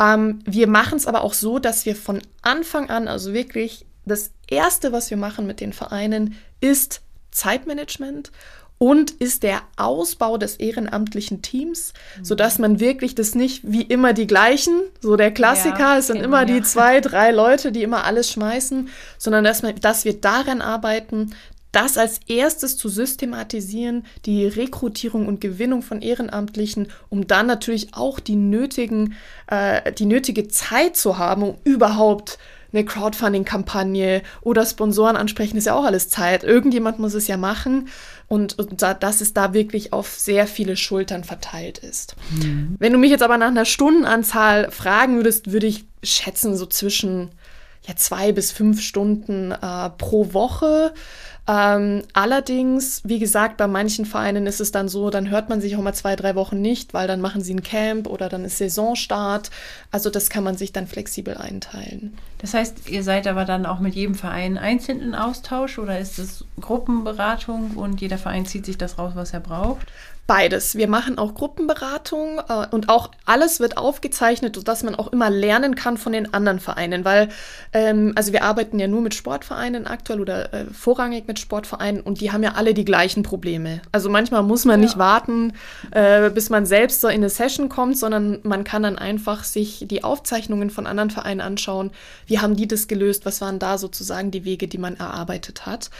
Ähm, 0.00 0.40
wir 0.44 0.66
machen 0.66 0.96
es 0.96 1.06
aber 1.06 1.22
auch 1.22 1.34
so, 1.34 1.60
dass 1.60 1.86
wir 1.86 1.94
von 1.94 2.20
Anfang 2.42 2.90
an, 2.90 3.06
also 3.06 3.32
wirklich 3.32 3.86
das 4.04 4.32
Erste, 4.48 4.92
was 4.92 5.10
wir 5.10 5.16
machen 5.16 5.46
mit 5.46 5.60
den 5.60 5.72
Vereinen, 5.72 6.34
ist 6.60 7.02
Zeitmanagement 7.30 8.32
und 8.82 9.10
ist 9.10 9.42
der 9.42 9.60
Ausbau 9.76 10.38
des 10.38 10.56
ehrenamtlichen 10.56 11.42
Teams, 11.42 11.92
mhm. 12.16 12.24
so 12.24 12.34
dass 12.34 12.58
man 12.58 12.80
wirklich 12.80 13.14
das 13.14 13.34
nicht 13.34 13.60
wie 13.62 13.82
immer 13.82 14.14
die 14.14 14.26
gleichen, 14.26 14.80
so 15.00 15.16
der 15.16 15.32
Klassiker, 15.32 15.78
ja, 15.78 15.98
es 15.98 16.06
sind 16.06 16.16
genau, 16.16 16.28
immer 16.28 16.40
ja. 16.40 16.44
die 16.46 16.62
zwei, 16.62 17.02
drei 17.02 17.30
Leute, 17.30 17.72
die 17.72 17.82
immer 17.82 18.04
alles 18.04 18.30
schmeißen, 18.30 18.88
sondern 19.18 19.44
dass, 19.44 19.62
man, 19.62 19.76
dass 19.76 20.06
wir 20.06 20.18
daran 20.18 20.62
arbeiten, 20.62 21.34
das 21.72 21.98
als 21.98 22.20
erstes 22.26 22.78
zu 22.78 22.88
systematisieren, 22.88 24.06
die 24.24 24.46
Rekrutierung 24.46 25.28
und 25.28 25.42
Gewinnung 25.42 25.82
von 25.82 26.00
Ehrenamtlichen, 26.00 26.88
um 27.10 27.26
dann 27.26 27.46
natürlich 27.46 27.92
auch 27.92 28.18
die 28.18 28.36
nötigen, 28.36 29.14
äh, 29.46 29.92
die 29.92 30.06
nötige 30.06 30.48
Zeit 30.48 30.96
zu 30.96 31.18
haben, 31.18 31.42
um 31.42 31.58
überhaupt 31.64 32.38
eine 32.72 32.84
Crowdfunding-Kampagne 32.84 34.22
oder 34.40 34.64
Sponsoren 34.64 35.16
ansprechen, 35.16 35.56
ist 35.56 35.66
ja 35.66 35.74
auch 35.74 35.84
alles 35.84 36.08
Zeit. 36.08 36.44
Irgendjemand 36.44 36.98
muss 36.98 37.14
es 37.14 37.26
ja 37.26 37.36
machen 37.36 37.88
und, 38.30 38.56
und 38.60 38.80
da, 38.80 38.94
dass 38.94 39.20
es 39.20 39.34
da 39.34 39.54
wirklich 39.54 39.92
auf 39.92 40.14
sehr 40.16 40.46
viele 40.46 40.76
Schultern 40.76 41.24
verteilt 41.24 41.78
ist. 41.78 42.14
Mhm. 42.30 42.76
Wenn 42.78 42.92
du 42.92 42.98
mich 42.98 43.10
jetzt 43.10 43.24
aber 43.24 43.36
nach 43.36 43.48
einer 43.48 43.64
Stundenanzahl 43.64 44.70
fragen 44.70 45.16
würdest, 45.16 45.50
würde 45.50 45.66
ich 45.66 45.84
schätzen, 46.04 46.56
so 46.56 46.64
zwischen 46.66 47.32
ja, 47.88 47.96
zwei 47.96 48.30
bis 48.30 48.52
fünf 48.52 48.82
Stunden 48.82 49.50
äh, 49.50 49.90
pro 49.98 50.32
Woche. 50.32 50.94
Ähm, 51.48 52.02
allerdings, 52.12 53.02
wie 53.04 53.18
gesagt, 53.18 53.56
bei 53.56 53.66
manchen 53.66 54.04
Vereinen 54.04 54.46
ist 54.46 54.60
es 54.60 54.72
dann 54.72 54.88
so, 54.88 55.10
dann 55.10 55.30
hört 55.30 55.48
man 55.48 55.60
sich 55.60 55.76
auch 55.76 55.82
mal 55.82 55.94
zwei, 55.94 56.14
drei 56.16 56.34
Wochen 56.34 56.60
nicht, 56.60 56.94
weil 56.94 57.08
dann 57.08 57.20
machen 57.20 57.42
sie 57.42 57.54
ein 57.54 57.62
Camp 57.62 58.06
oder 58.06 58.28
dann 58.28 58.44
ist 58.44 58.58
Saisonstart. 58.58 59.50
Also 59.90 60.10
das 60.10 60.30
kann 60.30 60.44
man 60.44 60.56
sich 60.56 60.72
dann 60.72 60.86
flexibel 60.86 61.36
einteilen. 61.36 62.16
Das 62.38 62.54
heißt, 62.54 62.88
ihr 62.88 63.02
seid 63.02 63.26
aber 63.26 63.44
dann 63.44 63.66
auch 63.66 63.80
mit 63.80 63.94
jedem 63.94 64.14
Verein 64.14 64.58
einzeln 64.58 65.00
in 65.00 65.14
Austausch 65.14 65.78
oder 65.78 65.98
ist 65.98 66.18
es 66.18 66.44
Gruppenberatung 66.60 67.72
und 67.72 68.00
jeder 68.00 68.18
Verein 68.18 68.46
zieht 68.46 68.66
sich 68.66 68.78
das 68.78 68.98
raus, 68.98 69.12
was 69.14 69.32
er 69.32 69.40
braucht? 69.40 69.86
Beides. 70.30 70.76
Wir 70.76 70.86
machen 70.86 71.18
auch 71.18 71.34
Gruppenberatung 71.34 72.40
äh, 72.48 72.64
und 72.70 72.88
auch 72.88 73.10
alles 73.24 73.58
wird 73.58 73.76
aufgezeichnet, 73.76 74.54
sodass 74.54 74.84
man 74.84 74.94
auch 74.94 75.08
immer 75.08 75.28
lernen 75.28 75.74
kann 75.74 75.96
von 75.96 76.12
den 76.12 76.32
anderen 76.32 76.60
Vereinen, 76.60 77.04
weil 77.04 77.30
ähm, 77.72 78.12
also 78.14 78.32
wir 78.32 78.44
arbeiten 78.44 78.78
ja 78.78 78.86
nur 78.86 79.00
mit 79.00 79.12
Sportvereinen 79.14 79.88
aktuell 79.88 80.20
oder 80.20 80.54
äh, 80.54 80.66
vorrangig 80.66 81.26
mit 81.26 81.40
Sportvereinen 81.40 82.00
und 82.00 82.20
die 82.20 82.30
haben 82.30 82.44
ja 82.44 82.52
alle 82.52 82.74
die 82.74 82.84
gleichen 82.84 83.24
Probleme. 83.24 83.82
Also 83.90 84.08
manchmal 84.08 84.44
muss 84.44 84.64
man 84.64 84.78
ja. 84.78 84.86
nicht 84.86 84.98
warten, 84.98 85.52
äh, 85.90 86.30
bis 86.30 86.48
man 86.48 86.64
selbst 86.64 87.00
so 87.00 87.08
in 87.08 87.14
eine 87.14 87.28
Session 87.28 87.68
kommt, 87.68 87.98
sondern 87.98 88.38
man 88.44 88.62
kann 88.62 88.84
dann 88.84 88.98
einfach 88.98 89.42
sich 89.42 89.84
die 89.88 90.04
Aufzeichnungen 90.04 90.70
von 90.70 90.86
anderen 90.86 91.10
Vereinen 91.10 91.40
anschauen. 91.40 91.90
Wie 92.28 92.38
haben 92.38 92.54
die 92.54 92.68
das 92.68 92.86
gelöst? 92.86 93.26
Was 93.26 93.40
waren 93.40 93.58
da 93.58 93.78
sozusagen 93.78 94.30
die 94.30 94.44
Wege, 94.44 94.68
die 94.68 94.78
man 94.78 94.94
erarbeitet 94.94 95.66
hat? 95.66 95.90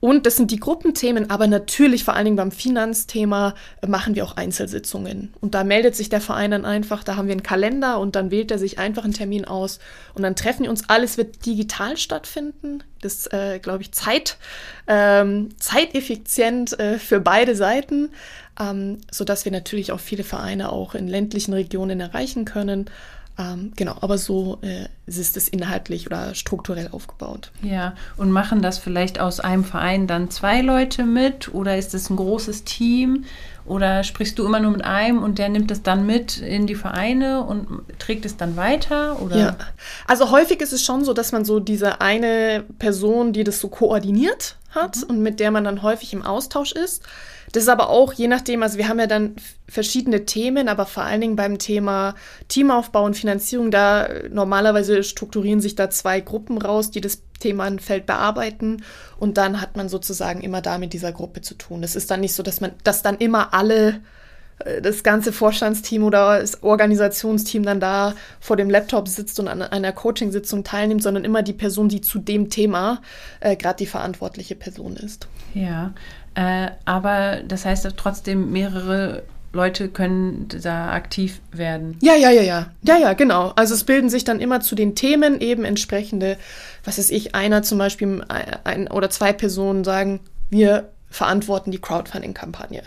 Und 0.00 0.24
das 0.24 0.36
sind 0.36 0.50
die 0.50 0.58
Gruppenthemen, 0.58 1.28
aber 1.28 1.46
natürlich 1.46 2.04
vor 2.04 2.14
allen 2.14 2.24
Dingen 2.24 2.36
beim 2.36 2.50
Finanzthema 2.50 3.54
äh, 3.82 3.86
machen 3.86 4.14
wir 4.14 4.24
auch 4.24 4.36
Einzelsitzungen. 4.36 5.34
Und 5.40 5.54
da 5.54 5.62
meldet 5.62 5.94
sich 5.94 6.08
der 6.08 6.22
Verein 6.22 6.50
dann 6.50 6.64
einfach, 6.64 7.04
da 7.04 7.16
haben 7.16 7.28
wir 7.28 7.32
einen 7.32 7.42
Kalender 7.42 7.98
und 7.98 8.16
dann 8.16 8.30
wählt 8.30 8.50
er 8.50 8.58
sich 8.58 8.78
einfach 8.78 9.04
einen 9.04 9.12
Termin 9.12 9.44
aus 9.44 9.78
und 10.14 10.22
dann 10.22 10.36
treffen 10.36 10.62
wir 10.64 10.70
uns. 10.70 10.88
Alles 10.88 11.18
wird 11.18 11.44
digital 11.44 11.98
stattfinden. 11.98 12.82
Das 13.02 13.26
äh, 13.28 13.58
glaube 13.58 13.82
ich, 13.82 13.92
Zeit, 13.92 14.38
ähm, 14.86 15.50
zeiteffizient 15.58 16.78
äh, 16.78 16.98
für 16.98 17.20
beide 17.20 17.54
Seiten, 17.54 18.10
ähm, 18.58 18.98
sodass 19.10 19.44
wir 19.44 19.52
natürlich 19.52 19.92
auch 19.92 20.00
viele 20.00 20.24
Vereine 20.24 20.72
auch 20.72 20.94
in 20.94 21.08
ländlichen 21.08 21.52
Regionen 21.52 22.00
erreichen 22.00 22.46
können. 22.46 22.86
Ähm, 23.40 23.72
genau, 23.74 23.96
aber 24.00 24.18
so 24.18 24.58
äh, 24.60 24.86
ist 25.06 25.36
es 25.36 25.48
inhaltlich 25.48 26.06
oder 26.06 26.34
strukturell 26.34 26.88
aufgebaut. 26.92 27.50
Ja, 27.62 27.94
und 28.18 28.30
machen 28.30 28.60
das 28.60 28.78
vielleicht 28.78 29.18
aus 29.18 29.40
einem 29.40 29.64
Verein 29.64 30.06
dann 30.06 30.30
zwei 30.30 30.60
Leute 30.60 31.04
mit 31.04 31.54
oder 31.54 31.78
ist 31.78 31.94
es 31.94 32.10
ein 32.10 32.16
großes 32.16 32.64
Team? 32.64 33.24
Oder 33.64 34.04
sprichst 34.04 34.38
du 34.38 34.44
immer 34.44 34.60
nur 34.60 34.72
mit 34.72 34.84
einem 34.84 35.22
und 35.22 35.38
der 35.38 35.48
nimmt 35.48 35.70
es 35.70 35.82
dann 35.82 36.04
mit 36.04 36.38
in 36.38 36.66
die 36.66 36.74
Vereine 36.74 37.44
und 37.44 37.82
trägt 37.98 38.24
es 38.24 38.36
dann 38.36 38.56
weiter? 38.56 39.22
Oder? 39.22 39.38
Ja, 39.38 39.56
also 40.06 40.30
häufig 40.30 40.60
ist 40.60 40.72
es 40.72 40.84
schon 40.84 41.04
so, 41.04 41.12
dass 41.12 41.32
man 41.32 41.44
so 41.44 41.60
diese 41.60 42.00
eine 42.00 42.64
Person, 42.78 43.32
die 43.32 43.44
das 43.44 43.60
so 43.60 43.68
koordiniert 43.68 44.56
hat 44.70 44.96
mhm. 44.96 45.02
und 45.04 45.22
mit 45.22 45.40
der 45.40 45.50
man 45.50 45.64
dann 45.64 45.82
häufig 45.82 46.12
im 46.12 46.22
Austausch 46.22 46.72
ist. 46.72 47.04
Das 47.52 47.64
ist 47.64 47.68
aber 47.68 47.88
auch 47.88 48.12
je 48.12 48.28
nachdem, 48.28 48.62
also 48.62 48.78
wir 48.78 48.88
haben 48.88 49.00
ja 49.00 49.06
dann 49.06 49.36
verschiedene 49.68 50.24
Themen, 50.24 50.68
aber 50.68 50.86
vor 50.86 51.02
allen 51.02 51.20
Dingen 51.20 51.36
beim 51.36 51.58
Thema 51.58 52.14
Teamaufbau 52.48 53.04
und 53.04 53.16
Finanzierung, 53.16 53.70
da 53.70 54.08
normalerweise 54.30 55.02
strukturieren 55.02 55.60
sich 55.60 55.74
da 55.74 55.90
zwei 55.90 56.20
Gruppen 56.20 56.58
raus, 56.58 56.90
die 56.90 57.00
das 57.00 57.22
Themenfeld 57.40 58.06
bearbeiten 58.06 58.82
und 59.18 59.36
dann 59.36 59.60
hat 59.60 59.76
man 59.76 59.88
sozusagen 59.88 60.42
immer 60.42 60.60
da 60.60 60.78
mit 60.78 60.92
dieser 60.92 61.12
Gruppe 61.12 61.40
zu 61.40 61.54
tun. 61.54 61.82
Es 61.82 61.96
ist 61.96 62.10
dann 62.10 62.20
nicht 62.20 62.34
so, 62.34 62.42
dass 62.42 62.60
man, 62.60 62.72
dass 62.84 63.02
dann 63.02 63.16
immer 63.18 63.52
alle 63.54 64.00
äh, 64.60 64.80
das 64.80 65.02
ganze 65.02 65.32
Vorstandsteam 65.32 66.04
oder 66.04 66.40
das 66.40 66.62
Organisationsteam 66.62 67.64
dann 67.64 67.80
da 67.80 68.14
vor 68.38 68.56
dem 68.56 68.70
Laptop 68.70 69.08
sitzt 69.08 69.40
und 69.40 69.48
an 69.48 69.62
einer 69.62 69.92
Coachingsitzung 69.92 70.64
teilnimmt, 70.64 71.02
sondern 71.02 71.24
immer 71.24 71.42
die 71.42 71.52
Person, 71.52 71.88
die 71.88 72.00
zu 72.00 72.18
dem 72.18 72.50
Thema 72.50 73.00
äh, 73.40 73.56
gerade 73.56 73.78
die 73.78 73.86
verantwortliche 73.86 74.54
Person 74.54 74.96
ist. 74.96 75.28
Ja, 75.54 75.92
äh, 76.34 76.68
aber 76.84 77.40
das 77.46 77.64
heißt 77.64 77.88
trotzdem, 77.96 78.52
mehrere 78.52 79.22
Leute 79.52 79.88
können 79.88 80.46
da 80.62 80.92
aktiv 80.92 81.40
werden. 81.50 81.96
Ja, 82.00 82.14
ja, 82.14 82.30
ja, 82.30 82.42
ja. 82.42 82.70
Ja, 82.82 82.98
ja, 82.98 83.12
genau. 83.14 83.52
Also 83.56 83.74
es 83.74 83.82
bilden 83.84 84.08
sich 84.08 84.22
dann 84.22 84.40
immer 84.40 84.60
zu 84.60 84.76
den 84.76 84.94
Themen 84.94 85.40
eben 85.40 85.64
entsprechende, 85.64 86.36
was 86.84 86.98
weiß 86.98 87.10
ich, 87.10 87.34
einer 87.34 87.62
zum 87.62 87.78
Beispiel 87.78 88.24
ein 88.64 88.88
oder 88.88 89.10
zwei 89.10 89.32
Personen 89.32 89.82
sagen, 89.82 90.20
wir 90.50 90.90
verantworten 91.08 91.72
die 91.72 91.80
Crowdfunding-Kampagne. 91.80 92.82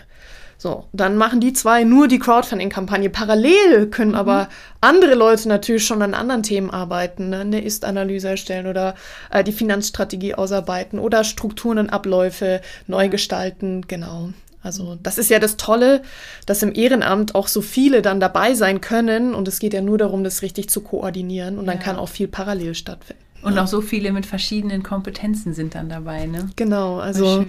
So, 0.56 0.84
dann 0.92 1.16
machen 1.16 1.40
die 1.40 1.52
zwei 1.52 1.84
nur 1.84 2.08
die 2.08 2.18
Crowdfunding-Kampagne. 2.18 3.10
Parallel 3.10 3.88
können 3.90 4.12
mhm. 4.12 4.16
aber 4.16 4.48
andere 4.80 5.14
Leute 5.14 5.48
natürlich 5.48 5.84
schon 5.84 6.02
an 6.02 6.14
anderen 6.14 6.42
Themen 6.42 6.70
arbeiten, 6.70 7.30
ne? 7.30 7.40
eine 7.40 7.60
Ist-Analyse 7.62 8.28
erstellen 8.28 8.66
oder 8.66 8.94
äh, 9.30 9.44
die 9.44 9.52
Finanzstrategie 9.52 10.34
ausarbeiten 10.34 10.98
oder 10.98 11.24
Strukturen 11.24 11.78
und 11.78 11.90
Abläufe 11.90 12.60
neu 12.86 13.08
gestalten. 13.08 13.82
Genau. 13.88 14.30
Also 14.62 14.96
das 15.02 15.18
ist 15.18 15.28
ja 15.28 15.38
das 15.38 15.58
Tolle, 15.58 16.02
dass 16.46 16.62
im 16.62 16.74
Ehrenamt 16.74 17.34
auch 17.34 17.48
so 17.48 17.60
viele 17.60 18.00
dann 18.00 18.18
dabei 18.18 18.54
sein 18.54 18.80
können 18.80 19.34
und 19.34 19.46
es 19.46 19.58
geht 19.58 19.74
ja 19.74 19.82
nur 19.82 19.98
darum, 19.98 20.24
das 20.24 20.40
richtig 20.40 20.70
zu 20.70 20.80
koordinieren 20.80 21.58
und 21.58 21.66
dann 21.66 21.78
kann 21.78 21.96
auch 21.96 22.08
viel 22.08 22.28
parallel 22.28 22.74
stattfinden. 22.74 23.22
Und 23.42 23.58
auch 23.58 23.66
so 23.66 23.82
viele 23.82 24.10
mit 24.10 24.24
verschiedenen 24.24 24.82
Kompetenzen 24.82 25.52
sind 25.52 25.74
dann 25.74 25.90
dabei, 25.90 26.24
ne? 26.24 26.48
Genau, 26.56 26.98
also 26.98 27.44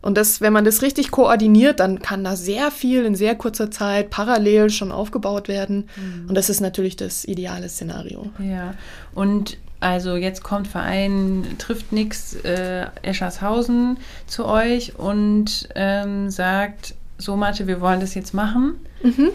und 0.00 0.16
das, 0.16 0.40
wenn 0.40 0.52
man 0.52 0.64
das 0.64 0.82
richtig 0.82 1.10
koordiniert, 1.10 1.80
dann 1.80 2.00
kann 2.00 2.24
da 2.24 2.36
sehr 2.36 2.70
viel 2.70 3.04
in 3.04 3.14
sehr 3.14 3.34
kurzer 3.34 3.70
Zeit 3.70 4.10
parallel 4.10 4.70
schon 4.70 4.92
aufgebaut 4.92 5.48
werden. 5.48 5.88
Mhm. 5.96 6.28
Und 6.28 6.34
das 6.34 6.50
ist 6.50 6.60
natürlich 6.60 6.96
das 6.96 7.24
ideale 7.24 7.68
Szenario. 7.68 8.30
Ja. 8.38 8.74
Und 9.14 9.58
also 9.80 10.16
jetzt 10.16 10.42
kommt 10.42 10.66
Verein 10.66 11.46
trifft 11.58 11.92
nix 11.92 12.34
äh, 12.44 12.86
Eschershausen 13.02 13.98
zu 14.26 14.44
euch 14.44 14.98
und 14.98 15.68
ähm, 15.74 16.30
sagt, 16.30 16.94
so 17.16 17.36
Mathe, 17.36 17.66
wir 17.66 17.80
wollen 17.80 18.00
das 18.00 18.14
jetzt 18.14 18.34
machen. 18.34 18.74
Mhm. 19.02 19.30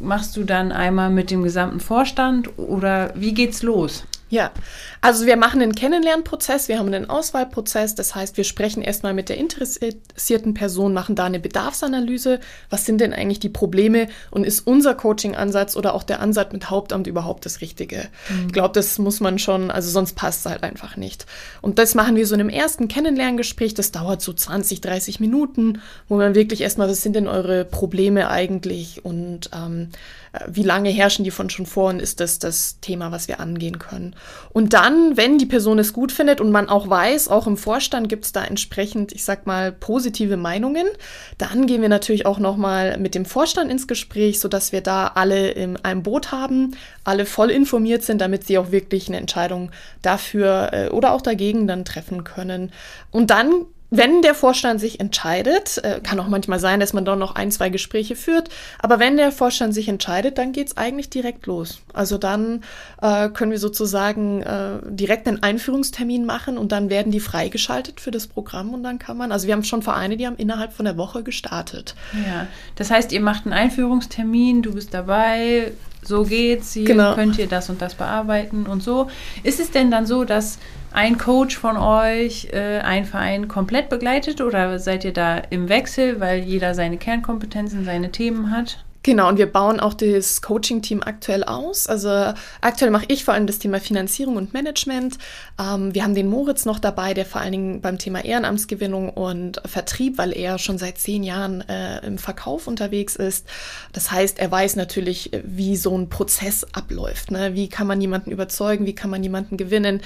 Machst 0.00 0.36
du 0.36 0.44
dann 0.44 0.72
einmal 0.72 1.10
mit 1.10 1.30
dem 1.30 1.42
gesamten 1.42 1.78
Vorstand 1.78 2.58
oder 2.58 3.12
wie 3.14 3.34
geht's 3.34 3.62
los? 3.62 4.04
Ja, 4.34 4.50
also 5.00 5.26
wir 5.26 5.36
machen 5.36 5.62
einen 5.62 5.76
Kennenlernprozess, 5.76 6.66
wir 6.66 6.80
haben 6.80 6.88
einen 6.92 7.08
Auswahlprozess, 7.08 7.94
das 7.94 8.16
heißt, 8.16 8.36
wir 8.36 8.42
sprechen 8.42 8.82
erstmal 8.82 9.14
mit 9.14 9.28
der 9.28 9.36
interessierten 9.36 10.54
Person, 10.54 10.92
machen 10.92 11.14
da 11.14 11.22
eine 11.22 11.38
Bedarfsanalyse, 11.38 12.40
was 12.68 12.84
sind 12.84 13.00
denn 13.00 13.12
eigentlich 13.12 13.38
die 13.38 13.48
Probleme 13.48 14.08
und 14.32 14.44
ist 14.44 14.66
unser 14.66 14.96
Coaching-Ansatz 14.96 15.76
oder 15.76 15.94
auch 15.94 16.02
der 16.02 16.18
Ansatz 16.18 16.52
mit 16.52 16.68
Hauptamt 16.68 17.06
überhaupt 17.06 17.46
das 17.46 17.60
Richtige? 17.60 18.08
Mhm. 18.28 18.46
Ich 18.48 18.52
glaube, 18.52 18.74
das 18.74 18.98
muss 18.98 19.20
man 19.20 19.38
schon, 19.38 19.70
also 19.70 19.88
sonst 19.88 20.14
passt 20.16 20.40
es 20.40 20.50
halt 20.50 20.64
einfach 20.64 20.96
nicht. 20.96 21.26
Und 21.62 21.78
das 21.78 21.94
machen 21.94 22.16
wir 22.16 22.26
so 22.26 22.34
in 22.34 22.40
einem 22.40 22.50
ersten 22.50 22.88
Kennenlerngespräch, 22.88 23.74
das 23.74 23.92
dauert 23.92 24.20
so 24.20 24.32
20, 24.32 24.80
30 24.80 25.20
Minuten, 25.20 25.80
wo 26.08 26.16
man 26.16 26.34
wirklich 26.34 26.62
erstmal, 26.62 26.88
was 26.88 27.02
sind 27.02 27.14
denn 27.14 27.28
eure 27.28 27.64
Probleme 27.64 28.28
eigentlich 28.30 29.04
und 29.04 29.50
ähm, 29.54 29.90
wie 30.48 30.62
lange 30.62 30.90
herrschen 30.90 31.24
die 31.24 31.30
von 31.30 31.50
schon 31.50 31.66
vor 31.66 31.90
und 31.90 32.00
ist 32.00 32.20
das 32.20 32.38
das 32.38 32.80
Thema, 32.80 33.12
was 33.12 33.28
wir 33.28 33.40
angehen 33.40 33.78
können. 33.78 34.16
Und 34.52 34.72
dann, 34.72 35.16
wenn 35.16 35.38
die 35.38 35.46
Person 35.46 35.78
es 35.78 35.92
gut 35.92 36.12
findet 36.12 36.40
und 36.40 36.50
man 36.50 36.68
auch 36.68 36.88
weiß, 36.88 37.28
auch 37.28 37.46
im 37.46 37.56
Vorstand 37.56 38.08
gibt 38.08 38.24
es 38.24 38.32
da 38.32 38.44
entsprechend, 38.44 39.12
ich 39.12 39.24
sag 39.24 39.46
mal, 39.46 39.72
positive 39.72 40.36
Meinungen, 40.36 40.86
dann 41.38 41.66
gehen 41.66 41.82
wir 41.82 41.88
natürlich 41.88 42.26
auch 42.26 42.38
nochmal 42.38 42.98
mit 42.98 43.14
dem 43.14 43.24
Vorstand 43.24 43.70
ins 43.70 43.86
Gespräch, 43.86 44.40
sodass 44.40 44.72
wir 44.72 44.80
da 44.80 45.08
alle 45.14 45.50
in 45.50 45.76
einem 45.84 46.02
Boot 46.02 46.32
haben, 46.32 46.76
alle 47.04 47.26
voll 47.26 47.50
informiert 47.50 48.02
sind, 48.02 48.20
damit 48.20 48.46
sie 48.46 48.58
auch 48.58 48.72
wirklich 48.72 49.08
eine 49.08 49.18
Entscheidung 49.18 49.70
dafür 50.02 50.70
äh, 50.72 50.88
oder 50.88 51.12
auch 51.12 51.22
dagegen 51.22 51.66
dann 51.66 51.84
treffen 51.84 52.24
können. 52.24 52.72
Und 53.10 53.30
dann 53.30 53.66
wenn 53.96 54.22
der 54.22 54.34
Vorstand 54.34 54.80
sich 54.80 55.00
entscheidet, 55.00 55.78
äh, 55.78 56.00
kann 56.02 56.18
auch 56.20 56.28
manchmal 56.28 56.58
sein, 56.58 56.80
dass 56.80 56.92
man 56.92 57.04
doch 57.04 57.16
noch 57.16 57.34
ein, 57.34 57.50
zwei 57.50 57.68
Gespräche 57.68 58.16
führt, 58.16 58.48
aber 58.78 58.98
wenn 58.98 59.16
der 59.16 59.32
Vorstand 59.32 59.74
sich 59.74 59.88
entscheidet, 59.88 60.38
dann 60.38 60.52
geht 60.52 60.68
es 60.68 60.76
eigentlich 60.76 61.10
direkt 61.10 61.46
los. 61.46 61.80
Also 61.92 62.18
dann 62.18 62.62
äh, 63.02 63.28
können 63.28 63.50
wir 63.50 63.58
sozusagen 63.58 64.42
äh, 64.42 64.78
direkt 64.84 65.28
einen 65.28 65.42
Einführungstermin 65.42 66.26
machen 66.26 66.58
und 66.58 66.72
dann 66.72 66.90
werden 66.90 67.12
die 67.12 67.20
freigeschaltet 67.20 68.00
für 68.00 68.10
das 68.10 68.26
Programm 68.26 68.74
und 68.74 68.82
dann 68.82 68.98
kann 68.98 69.16
man, 69.16 69.32
also 69.32 69.46
wir 69.46 69.54
haben 69.54 69.64
schon 69.64 69.82
Vereine, 69.82 70.16
die 70.16 70.26
haben 70.26 70.36
innerhalb 70.36 70.72
von 70.72 70.84
der 70.84 70.96
Woche 70.96 71.22
gestartet. 71.22 71.94
Ja, 72.26 72.46
das 72.76 72.90
heißt, 72.90 73.12
ihr 73.12 73.20
macht 73.20 73.46
einen 73.46 73.52
Einführungstermin, 73.52 74.62
du 74.62 74.74
bist 74.74 74.92
dabei, 74.92 75.72
so 76.06 76.24
geht's, 76.24 76.72
hier 76.72 76.84
genau. 76.84 77.14
könnt 77.14 77.38
ihr 77.38 77.46
das 77.46 77.70
und 77.70 77.82
das 77.82 77.94
bearbeiten 77.94 78.66
und 78.66 78.82
so. 78.82 79.08
Ist 79.42 79.60
es 79.60 79.70
denn 79.70 79.90
dann 79.90 80.06
so, 80.06 80.24
dass 80.24 80.58
ein 80.92 81.18
Coach 81.18 81.58
von 81.58 81.76
euch 81.76 82.48
äh, 82.52 82.78
einen 82.80 83.04
Verein 83.04 83.48
komplett 83.48 83.88
begleitet 83.88 84.40
oder 84.40 84.78
seid 84.78 85.04
ihr 85.04 85.12
da 85.12 85.38
im 85.38 85.68
Wechsel, 85.68 86.20
weil 86.20 86.40
jeder 86.40 86.74
seine 86.74 86.98
Kernkompetenzen, 86.98 87.84
seine 87.84 88.12
Themen 88.12 88.50
hat? 88.50 88.84
Genau, 89.04 89.28
und 89.28 89.36
wir 89.36 89.52
bauen 89.52 89.80
auch 89.80 89.92
das 89.92 90.40
Coaching-Team 90.40 91.02
aktuell 91.02 91.44
aus. 91.44 91.86
Also 91.86 92.32
aktuell 92.62 92.90
mache 92.90 93.04
ich 93.08 93.22
vor 93.22 93.34
allem 93.34 93.46
das 93.46 93.58
Thema 93.58 93.78
Finanzierung 93.78 94.36
und 94.36 94.54
Management. 94.54 95.18
Ähm, 95.60 95.94
wir 95.94 96.04
haben 96.04 96.14
den 96.14 96.26
Moritz 96.26 96.64
noch 96.64 96.78
dabei, 96.78 97.12
der 97.12 97.26
vor 97.26 97.42
allen 97.42 97.52
Dingen 97.52 97.80
beim 97.82 97.98
Thema 97.98 98.24
Ehrenamtsgewinnung 98.24 99.10
und 99.10 99.60
Vertrieb, 99.66 100.16
weil 100.16 100.34
er 100.34 100.58
schon 100.58 100.78
seit 100.78 100.96
zehn 100.96 101.22
Jahren 101.22 101.60
äh, 101.68 101.98
im 102.06 102.16
Verkauf 102.16 102.66
unterwegs 102.66 103.14
ist. 103.14 103.46
Das 103.92 104.10
heißt, 104.10 104.38
er 104.38 104.50
weiß 104.50 104.76
natürlich, 104.76 105.32
wie 105.44 105.76
so 105.76 105.94
ein 105.94 106.08
Prozess 106.08 106.66
abläuft. 106.72 107.30
Ne? 107.30 107.54
Wie 107.54 107.68
kann 107.68 107.86
man 107.86 108.00
jemanden 108.00 108.30
überzeugen, 108.30 108.86
wie 108.86 108.94
kann 108.94 109.10
man 109.10 109.22
jemanden 109.22 109.58
gewinnen. 109.58 110.00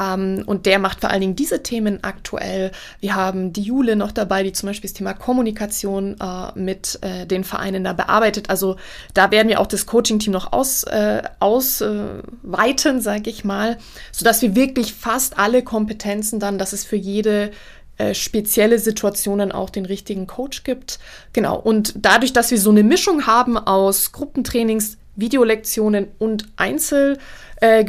Ähm, 0.00 0.44
und 0.46 0.66
der 0.66 0.78
macht 0.78 1.00
vor 1.00 1.10
allen 1.10 1.22
Dingen 1.22 1.34
diese 1.34 1.64
Themen 1.64 2.04
aktuell. 2.04 2.70
Wir 3.00 3.16
haben 3.16 3.52
die 3.52 3.62
Jule 3.62 3.96
noch 3.96 4.12
dabei, 4.12 4.44
die 4.44 4.52
zum 4.52 4.68
Beispiel 4.68 4.88
das 4.88 4.94
Thema 4.94 5.12
Kommunikation 5.12 6.14
äh, 6.20 6.56
mit 6.56 7.00
äh, 7.02 7.26
den 7.26 7.42
Vereinen 7.42 7.82
da 7.82 7.94
bearbeitet 7.94 8.43
arbeitet. 8.44 8.50
Also 8.50 8.76
da 9.12 9.30
werden 9.30 9.48
wir 9.48 9.60
auch 9.60 9.66
das 9.66 9.86
Coaching-Team 9.86 10.32
noch 10.32 10.52
ausweiten, 10.52 11.24
äh, 11.24 11.28
ausweiten, 11.40 13.00
sage 13.00 13.30
ich 13.30 13.44
mal, 13.44 13.78
sodass 14.12 14.42
wir 14.42 14.54
wirklich 14.54 14.94
fast 14.94 15.38
alle 15.38 15.62
Kompetenzen 15.62 16.40
dann, 16.40 16.58
dass 16.58 16.72
es 16.72 16.84
für 16.84 16.96
jede 16.96 17.50
äh, 17.98 18.14
spezielle 18.14 18.78
Situationen 18.78 19.52
auch 19.52 19.70
den 19.70 19.86
richtigen 19.86 20.26
Coach 20.26 20.64
gibt. 20.64 20.98
Genau. 21.32 21.58
Und 21.58 21.94
dadurch, 21.96 22.32
dass 22.32 22.50
wir 22.50 22.58
so 22.58 22.70
eine 22.70 22.82
Mischung 22.82 23.26
haben 23.26 23.56
aus 23.58 24.12
Gruppentrainings, 24.12 24.96
Videolektionen 25.16 26.08
und 26.18 26.46
Einzel- 26.56 27.18
äh, 27.64 27.84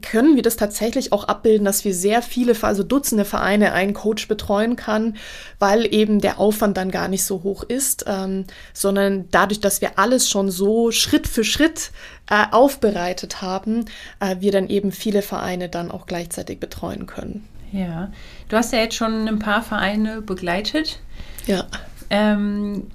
können 0.00 0.36
wir 0.36 0.42
das 0.42 0.56
tatsächlich 0.56 1.12
auch 1.12 1.24
abbilden, 1.24 1.64
dass 1.64 1.84
wir 1.84 1.92
sehr 1.92 2.22
viele, 2.22 2.54
also 2.62 2.84
Dutzende 2.84 3.24
Vereine 3.24 3.72
einen 3.72 3.94
Coach 3.94 4.28
betreuen 4.28 4.76
kann, 4.76 5.16
weil 5.58 5.92
eben 5.92 6.20
der 6.20 6.38
Aufwand 6.38 6.76
dann 6.76 6.90
gar 6.90 7.08
nicht 7.08 7.24
so 7.24 7.42
hoch 7.42 7.64
ist, 7.64 8.04
ähm, 8.06 8.44
sondern 8.72 9.24
dadurch, 9.30 9.60
dass 9.60 9.80
wir 9.80 9.98
alles 9.98 10.28
schon 10.28 10.50
so 10.50 10.92
Schritt 10.92 11.26
für 11.26 11.42
Schritt 11.42 11.90
äh, 12.30 12.44
aufbereitet 12.52 13.42
haben, 13.42 13.86
äh, 14.20 14.36
wir 14.38 14.52
dann 14.52 14.68
eben 14.68 14.92
viele 14.92 15.22
Vereine 15.22 15.68
dann 15.68 15.90
auch 15.90 16.06
gleichzeitig 16.06 16.60
betreuen 16.60 17.06
können. 17.06 17.44
Ja, 17.72 18.12
du 18.48 18.56
hast 18.56 18.72
ja 18.72 18.78
jetzt 18.78 18.94
schon 18.94 19.26
ein 19.26 19.38
paar 19.40 19.62
Vereine 19.62 20.22
begleitet. 20.22 21.00
Ja. 21.46 21.66
Ähm, 22.08 22.86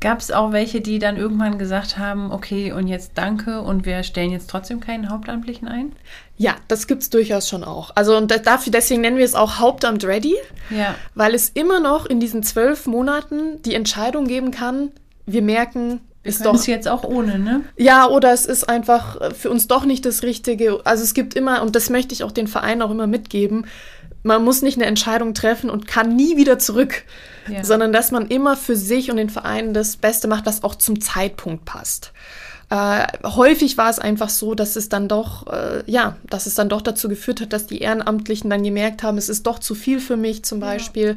Gab 0.00 0.20
es 0.20 0.30
auch 0.30 0.52
welche, 0.52 0.80
die 0.80 1.00
dann 1.00 1.16
irgendwann 1.16 1.58
gesagt 1.58 1.98
haben, 1.98 2.30
okay, 2.30 2.70
und 2.72 2.86
jetzt 2.86 3.12
danke 3.16 3.62
und 3.62 3.84
wir 3.84 4.04
stellen 4.04 4.30
jetzt 4.30 4.48
trotzdem 4.48 4.78
keinen 4.78 5.10
Hauptamtlichen 5.10 5.66
ein? 5.66 5.92
Ja, 6.36 6.54
das 6.68 6.86
gibt 6.86 7.02
es 7.02 7.10
durchaus 7.10 7.48
schon 7.48 7.64
auch. 7.64 7.90
Also 7.96 8.16
und 8.16 8.30
dafür, 8.46 8.70
deswegen 8.70 9.00
nennen 9.00 9.16
wir 9.16 9.24
es 9.24 9.34
auch 9.34 9.58
Hauptamt 9.58 10.04
Ready, 10.04 10.36
ja. 10.70 10.94
weil 11.16 11.34
es 11.34 11.48
immer 11.48 11.80
noch 11.80 12.06
in 12.06 12.20
diesen 12.20 12.44
zwölf 12.44 12.86
Monaten 12.86 13.60
die 13.62 13.74
Entscheidung 13.74 14.26
geben 14.26 14.52
kann, 14.52 14.92
wir 15.26 15.42
merken, 15.42 16.00
wir 16.22 16.30
ist 16.30 16.46
doch 16.46 16.54
es 16.54 16.66
jetzt 16.66 16.86
auch 16.86 17.02
ohne, 17.02 17.38
ne? 17.38 17.62
Ja, 17.76 18.08
oder 18.08 18.32
es 18.32 18.46
ist 18.46 18.68
einfach 18.68 19.34
für 19.34 19.50
uns 19.50 19.66
doch 19.66 19.84
nicht 19.84 20.06
das 20.06 20.22
Richtige. 20.22 20.80
Also 20.84 21.02
es 21.02 21.12
gibt 21.12 21.34
immer, 21.34 21.60
und 21.62 21.74
das 21.74 21.90
möchte 21.90 22.14
ich 22.14 22.22
auch 22.22 22.32
den 22.32 22.46
Vereinen 22.46 22.82
auch 22.82 22.90
immer 22.90 23.06
mitgeben, 23.06 23.66
man 24.22 24.44
muss 24.44 24.62
nicht 24.62 24.76
eine 24.76 24.86
Entscheidung 24.86 25.34
treffen 25.34 25.70
und 25.70 25.86
kann 25.86 26.14
nie 26.14 26.36
wieder 26.36 26.58
zurück, 26.58 27.04
sondern 27.62 27.92
dass 27.92 28.10
man 28.10 28.28
immer 28.28 28.56
für 28.56 28.76
sich 28.76 29.10
und 29.10 29.16
den 29.16 29.30
Verein 29.30 29.74
das 29.74 29.96
Beste 29.96 30.28
macht, 30.28 30.46
was 30.46 30.62
auch 30.62 30.74
zum 30.74 31.00
Zeitpunkt 31.00 31.64
passt. 31.64 32.12
Äh, 32.70 33.06
häufig 33.24 33.78
war 33.78 33.88
es 33.88 33.98
einfach 33.98 34.28
so, 34.28 34.54
dass 34.54 34.76
es 34.76 34.90
dann 34.90 35.08
doch, 35.08 35.46
äh, 35.46 35.82
ja, 35.86 36.16
dass 36.28 36.44
es 36.44 36.54
dann 36.54 36.68
doch 36.68 36.82
dazu 36.82 37.08
geführt 37.08 37.40
hat, 37.40 37.54
dass 37.54 37.66
die 37.66 37.78
Ehrenamtlichen 37.78 38.50
dann 38.50 38.62
gemerkt 38.62 39.02
haben, 39.02 39.16
es 39.16 39.30
ist 39.30 39.46
doch 39.46 39.58
zu 39.58 39.74
viel 39.74 40.00
für 40.00 40.18
mich 40.18 40.44
zum 40.44 40.60
Beispiel. 40.60 41.16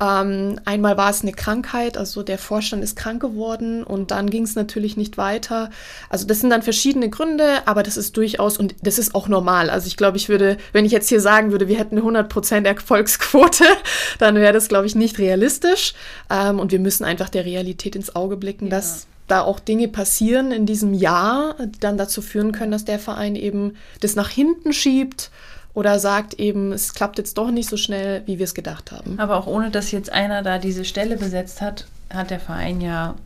Ja. 0.00 0.22
Ähm, 0.22 0.58
einmal 0.64 0.96
war 0.96 1.10
es 1.10 1.20
eine 1.20 1.32
Krankheit, 1.32 1.98
also 1.98 2.22
der 2.22 2.38
Vorstand 2.38 2.82
ist 2.82 2.96
krank 2.96 3.20
geworden 3.20 3.82
und 3.82 4.10
dann 4.10 4.30
ging 4.30 4.44
es 4.44 4.54
natürlich 4.54 4.96
nicht 4.96 5.18
weiter. 5.18 5.68
Also 6.08 6.26
das 6.26 6.40
sind 6.40 6.48
dann 6.48 6.62
verschiedene 6.62 7.10
Gründe, 7.10 7.66
aber 7.66 7.82
das 7.82 7.98
ist 7.98 8.16
durchaus 8.16 8.56
und 8.56 8.74
das 8.82 8.98
ist 8.98 9.14
auch 9.14 9.28
normal. 9.28 9.68
Also 9.68 9.88
ich 9.88 9.98
glaube, 9.98 10.16
ich 10.16 10.30
würde, 10.30 10.56
wenn 10.72 10.86
ich 10.86 10.92
jetzt 10.92 11.10
hier 11.10 11.20
sagen 11.20 11.50
würde, 11.50 11.68
wir 11.68 11.78
hätten 11.78 11.98
eine 11.98 12.22
100% 12.22 12.64
Erfolgsquote, 12.64 13.64
dann 14.18 14.36
wäre 14.36 14.54
das, 14.54 14.68
glaube 14.68 14.86
ich, 14.86 14.94
nicht 14.94 15.18
realistisch. 15.18 15.92
Ähm, 16.30 16.58
und 16.58 16.72
wir 16.72 16.80
müssen 16.80 17.04
einfach 17.04 17.28
der 17.28 17.44
Realität 17.44 17.96
ins 17.96 18.16
Auge 18.16 18.38
blicken, 18.38 18.66
ja. 18.66 18.70
dass 18.70 19.06
da 19.26 19.42
auch 19.42 19.60
Dinge 19.60 19.88
passieren 19.88 20.52
in 20.52 20.66
diesem 20.66 20.94
Jahr, 20.94 21.54
die 21.60 21.80
dann 21.80 21.98
dazu 21.98 22.22
führen 22.22 22.52
können, 22.52 22.72
dass 22.72 22.84
der 22.84 22.98
Verein 22.98 23.34
eben 23.34 23.74
das 24.00 24.14
nach 24.14 24.28
hinten 24.30 24.72
schiebt 24.72 25.30
oder 25.74 25.98
sagt 25.98 26.34
eben, 26.34 26.72
es 26.72 26.94
klappt 26.94 27.18
jetzt 27.18 27.36
doch 27.36 27.50
nicht 27.50 27.68
so 27.68 27.76
schnell, 27.76 28.22
wie 28.26 28.38
wir 28.38 28.44
es 28.44 28.54
gedacht 28.54 28.92
haben. 28.92 29.18
Aber 29.18 29.36
auch 29.36 29.46
ohne, 29.46 29.70
dass 29.70 29.90
jetzt 29.90 30.10
einer 30.10 30.42
da 30.42 30.58
diese 30.58 30.84
Stelle 30.84 31.16
besetzt 31.16 31.60
hat, 31.60 31.86
hat 32.08 32.30
der 32.30 32.40
Verein 32.40 32.80
ja 32.80 33.16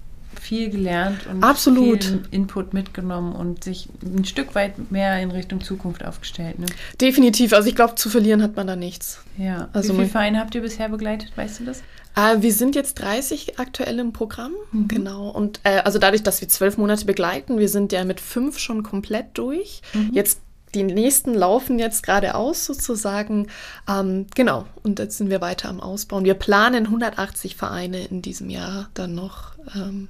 viel 0.41 0.71
gelernt 0.71 1.27
und 1.27 1.45
Absolut. 1.45 2.05
viel 2.05 2.23
Input 2.31 2.73
mitgenommen 2.73 3.35
und 3.35 3.63
sich 3.63 3.89
ein 4.03 4.25
Stück 4.25 4.55
weit 4.55 4.91
mehr 4.91 5.21
in 5.21 5.31
Richtung 5.31 5.61
Zukunft 5.61 6.05
aufgestellt. 6.05 6.59
Ne? 6.59 6.67
Definitiv. 7.01 7.53
Also 7.53 7.69
ich 7.69 7.75
glaube, 7.75 7.97
zu 7.97 8.09
verlieren 8.09 8.43
hat 8.43 8.57
man 8.57 8.67
da 8.67 8.75
nichts. 8.75 9.23
Ja. 9.37 9.69
Also 9.73 9.93
Wie 9.93 9.99
viele 9.99 10.09
Vereine 10.09 10.41
habt 10.41 10.55
ihr 10.55 10.63
bisher 10.63 10.89
begleitet? 10.89 11.33
Weißt 11.37 11.61
du 11.61 11.65
das? 11.65 11.83
Äh, 12.21 12.43
wir 12.43 12.53
sind 12.53 12.75
jetzt 12.75 12.95
30 13.01 13.59
aktuell 13.59 13.99
im 13.99 14.13
Programm, 14.13 14.53
genau. 14.89 15.31
Und 15.31 15.61
äh, 15.65 15.79
also 15.85 15.99
dadurch, 15.99 16.23
dass 16.23 16.41
wir 16.41 16.49
zwölf 16.49 16.77
Monate 16.77 17.05
begleiten, 17.05 17.59
wir 17.59 17.69
sind 17.69 17.93
ja 17.93 18.05
mit 18.05 18.21
fünf 18.21 18.59
schon 18.59 18.83
komplett 18.83 19.27
durch. 19.35 19.83
Jetzt 20.13 20.41
die 20.75 20.85
nächsten 20.85 21.35
laufen 21.35 21.79
jetzt 21.79 22.05
gerade 22.05 22.35
aus 22.35 22.65
sozusagen. 22.65 23.49
Ähm, 23.89 24.27
genau. 24.35 24.67
Und 24.83 24.99
jetzt 24.99 25.19
sind 25.19 25.31
wir 25.31 25.41
weiter 25.41 25.69
am 25.69 25.81
Ausbauen. 25.81 26.25
Wir 26.25 26.35
planen 26.35 26.87
180 26.87 27.57
Vereine 27.57 28.05
in 28.07 28.23
diesem 28.23 28.51
Jahr 28.51 28.89
dann 28.95 29.15
noch. 29.15 29.53
Ähm, 29.75 30.09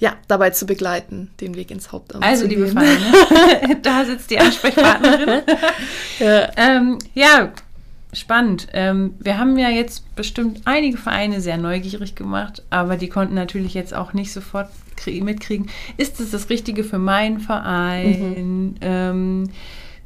ja, 0.00 0.14
dabei 0.26 0.50
zu 0.50 0.66
begleiten, 0.66 1.30
den 1.40 1.54
Weg 1.54 1.70
ins 1.70 1.92
Hauptamt 1.92 2.24
Also, 2.24 2.42
zu 2.42 2.48
liebe. 2.48 2.66
Vereine, 2.66 3.76
da 3.82 4.04
sitzt 4.04 4.28
die 4.30 4.38
Ansprechpartnerin. 4.38 5.42
Ja. 6.18 6.50
ähm, 6.56 6.98
ja, 7.14 7.52
spannend. 8.14 8.68
Ähm, 8.72 9.14
wir 9.18 9.38
haben 9.38 9.58
ja 9.58 9.68
jetzt 9.68 10.14
bestimmt 10.16 10.62
einige 10.64 10.96
Vereine 10.96 11.40
sehr 11.40 11.58
neugierig 11.58 12.14
gemacht, 12.14 12.62
aber 12.70 12.96
die 12.96 13.08
konnten 13.08 13.34
natürlich 13.34 13.74
jetzt 13.74 13.94
auch 13.94 14.12
nicht 14.12 14.32
sofort 14.32 14.68
krie- 14.96 15.22
mitkriegen, 15.22 15.68
ist 15.96 16.20
es 16.20 16.30
das 16.30 16.50
Richtige 16.50 16.84
für 16.84 16.98
meinen 16.98 17.40
Verein? 17.40 18.34
Mhm. 18.36 18.74
Ähm, 18.80 19.50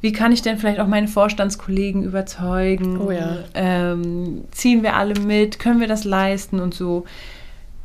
wie 0.01 0.11
kann 0.13 0.31
ich 0.31 0.41
denn 0.41 0.57
vielleicht 0.57 0.79
auch 0.79 0.87
meine 0.87 1.07
Vorstandskollegen 1.07 2.03
überzeugen? 2.03 2.99
Oh 2.99 3.11
ja. 3.11 3.39
ähm, 3.53 4.45
ziehen 4.51 4.81
wir 4.81 4.95
alle 4.95 5.19
mit? 5.19 5.59
Können 5.59 5.81
wir 5.81 5.87
das 5.87 6.05
leisten 6.05 6.59
und 6.59 6.73
so? 6.73 7.05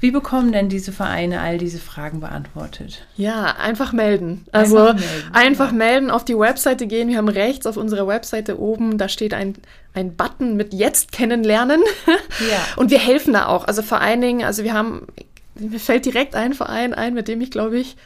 Wie 0.04 0.10
bekommen 0.10 0.52
denn 0.52 0.68
diese 0.68 0.92
Vereine 0.92 1.40
all 1.40 1.56
diese 1.56 1.78
Fragen 1.78 2.20
beantwortet? 2.20 3.06
Ja, 3.16 3.56
einfach 3.58 3.94
melden. 3.94 4.44
Also 4.52 4.76
Einfach 4.76 5.02
einfach 5.32 5.72
melden, 5.72 5.78
melden, 5.78 6.08
ja. 6.08 6.12
auf 6.12 6.26
die 6.26 6.38
Webseite 6.38 6.86
gehen. 6.86 7.08
Wir 7.08 7.16
haben 7.16 7.30
rechts 7.30 7.64
auf 7.64 7.78
unserer 7.78 8.06
Webseite 8.06 8.60
oben, 8.60 8.98
da 8.98 9.08
steht 9.08 9.32
ein, 9.32 9.54
ein 9.94 10.14
Button 10.14 10.56
mit 10.56 10.74
Jetzt 10.74 11.10
kennenlernen. 11.10 11.80
Ja. 12.50 12.58
Und 12.76 12.90
wir 12.90 12.98
helfen 12.98 13.32
da 13.32 13.46
auch. 13.46 13.66
Also 13.66 13.80
vor 13.80 14.02
allen 14.02 14.20
Dingen, 14.20 14.44
also 14.44 14.62
wir 14.62 14.74
haben, 14.74 15.06
mir 15.54 15.80
fällt 15.80 16.04
direkt 16.04 16.34
ein 16.34 16.52
Verein 16.52 16.92
ein, 16.92 17.14
mit 17.14 17.26
dem 17.26 17.40
ich 17.40 17.50
glaube 17.50 17.78
ich 17.78 17.96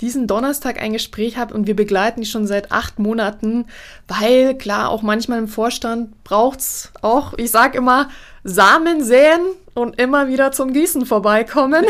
diesen 0.00 0.26
Donnerstag 0.26 0.80
ein 0.80 0.94
Gespräch 0.94 1.36
habe 1.36 1.52
und 1.52 1.66
wir 1.66 1.76
begleiten 1.76 2.22
die 2.22 2.26
schon 2.26 2.46
seit 2.46 2.72
acht 2.72 2.98
Monaten, 2.98 3.66
weil 4.08 4.56
klar, 4.56 4.88
auch 4.88 5.02
manchmal 5.02 5.38
im 5.38 5.48
Vorstand 5.48 6.24
braucht's 6.24 6.92
auch, 7.02 7.34
ich 7.36 7.50
sag 7.50 7.74
immer, 7.74 8.08
Samen 8.44 9.04
säen 9.04 9.40
und 9.74 9.98
immer 10.00 10.28
wieder 10.28 10.52
zum 10.52 10.72
Gießen 10.72 11.06
vorbeikommen. 11.06 11.84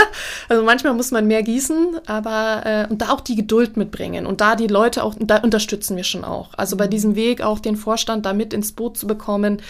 also 0.48 0.62
manchmal 0.62 0.94
muss 0.94 1.10
man 1.10 1.26
mehr 1.26 1.42
gießen, 1.42 2.00
aber 2.06 2.62
äh, 2.64 2.86
und 2.90 3.02
da 3.02 3.10
auch 3.10 3.20
die 3.20 3.36
Geduld 3.36 3.76
mitbringen 3.76 4.26
und 4.26 4.40
da 4.40 4.56
die 4.56 4.66
Leute 4.66 5.04
auch, 5.04 5.14
da 5.18 5.38
unterstützen 5.38 5.96
wir 5.96 6.04
schon 6.04 6.24
auch. 6.24 6.54
Also 6.54 6.76
bei 6.76 6.86
diesem 6.88 7.14
Weg 7.14 7.42
auch 7.42 7.60
den 7.60 7.76
Vorstand 7.76 8.26
da 8.26 8.32
mit 8.32 8.52
ins 8.52 8.72
Boot 8.72 8.96
zu 8.96 9.06
bekommen, 9.06 9.60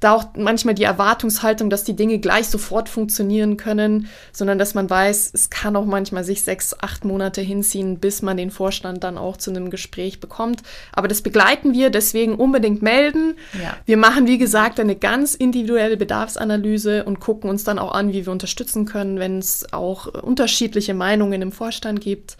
da 0.00 0.12
auch 0.12 0.26
manchmal 0.36 0.74
die 0.74 0.84
Erwartungshaltung, 0.84 1.70
dass 1.70 1.84
die 1.84 1.96
Dinge 1.96 2.18
gleich 2.18 2.48
sofort 2.48 2.88
funktionieren 2.88 3.56
können, 3.56 4.08
sondern 4.32 4.58
dass 4.58 4.74
man 4.74 4.88
weiß, 4.88 5.32
es 5.34 5.50
kann 5.50 5.74
auch 5.74 5.86
manchmal 5.86 6.22
sich 6.22 6.42
sechs, 6.42 6.76
acht 6.78 7.04
Monate 7.04 7.40
hinziehen, 7.40 7.98
bis 7.98 8.22
man 8.22 8.36
den 8.36 8.50
Vorstand 8.50 9.02
dann 9.02 9.18
auch 9.18 9.36
zu 9.36 9.50
einem 9.50 9.70
Gespräch 9.70 10.20
bekommt. 10.20 10.62
Aber 10.92 11.08
das 11.08 11.22
begleiten 11.22 11.72
wir, 11.72 11.90
deswegen 11.90 12.36
unbedingt 12.36 12.80
melden. 12.80 13.34
Ja. 13.60 13.76
Wir 13.86 13.96
machen, 13.96 14.28
wie 14.28 14.38
gesagt, 14.38 14.78
eine 14.78 14.94
ganz 14.94 15.34
individuelle 15.34 15.96
Bedarfsanalyse 15.96 17.04
und 17.04 17.18
gucken 17.18 17.50
uns 17.50 17.64
dann 17.64 17.78
auch 17.78 17.92
an, 17.92 18.12
wie 18.12 18.24
wir 18.24 18.32
unterstützen 18.32 18.84
können, 18.84 19.18
wenn 19.18 19.38
es 19.38 19.72
auch 19.72 20.06
unterschiedliche 20.06 20.94
Meinungen 20.94 21.42
im 21.42 21.50
Vorstand 21.50 22.00
gibt. 22.00 22.36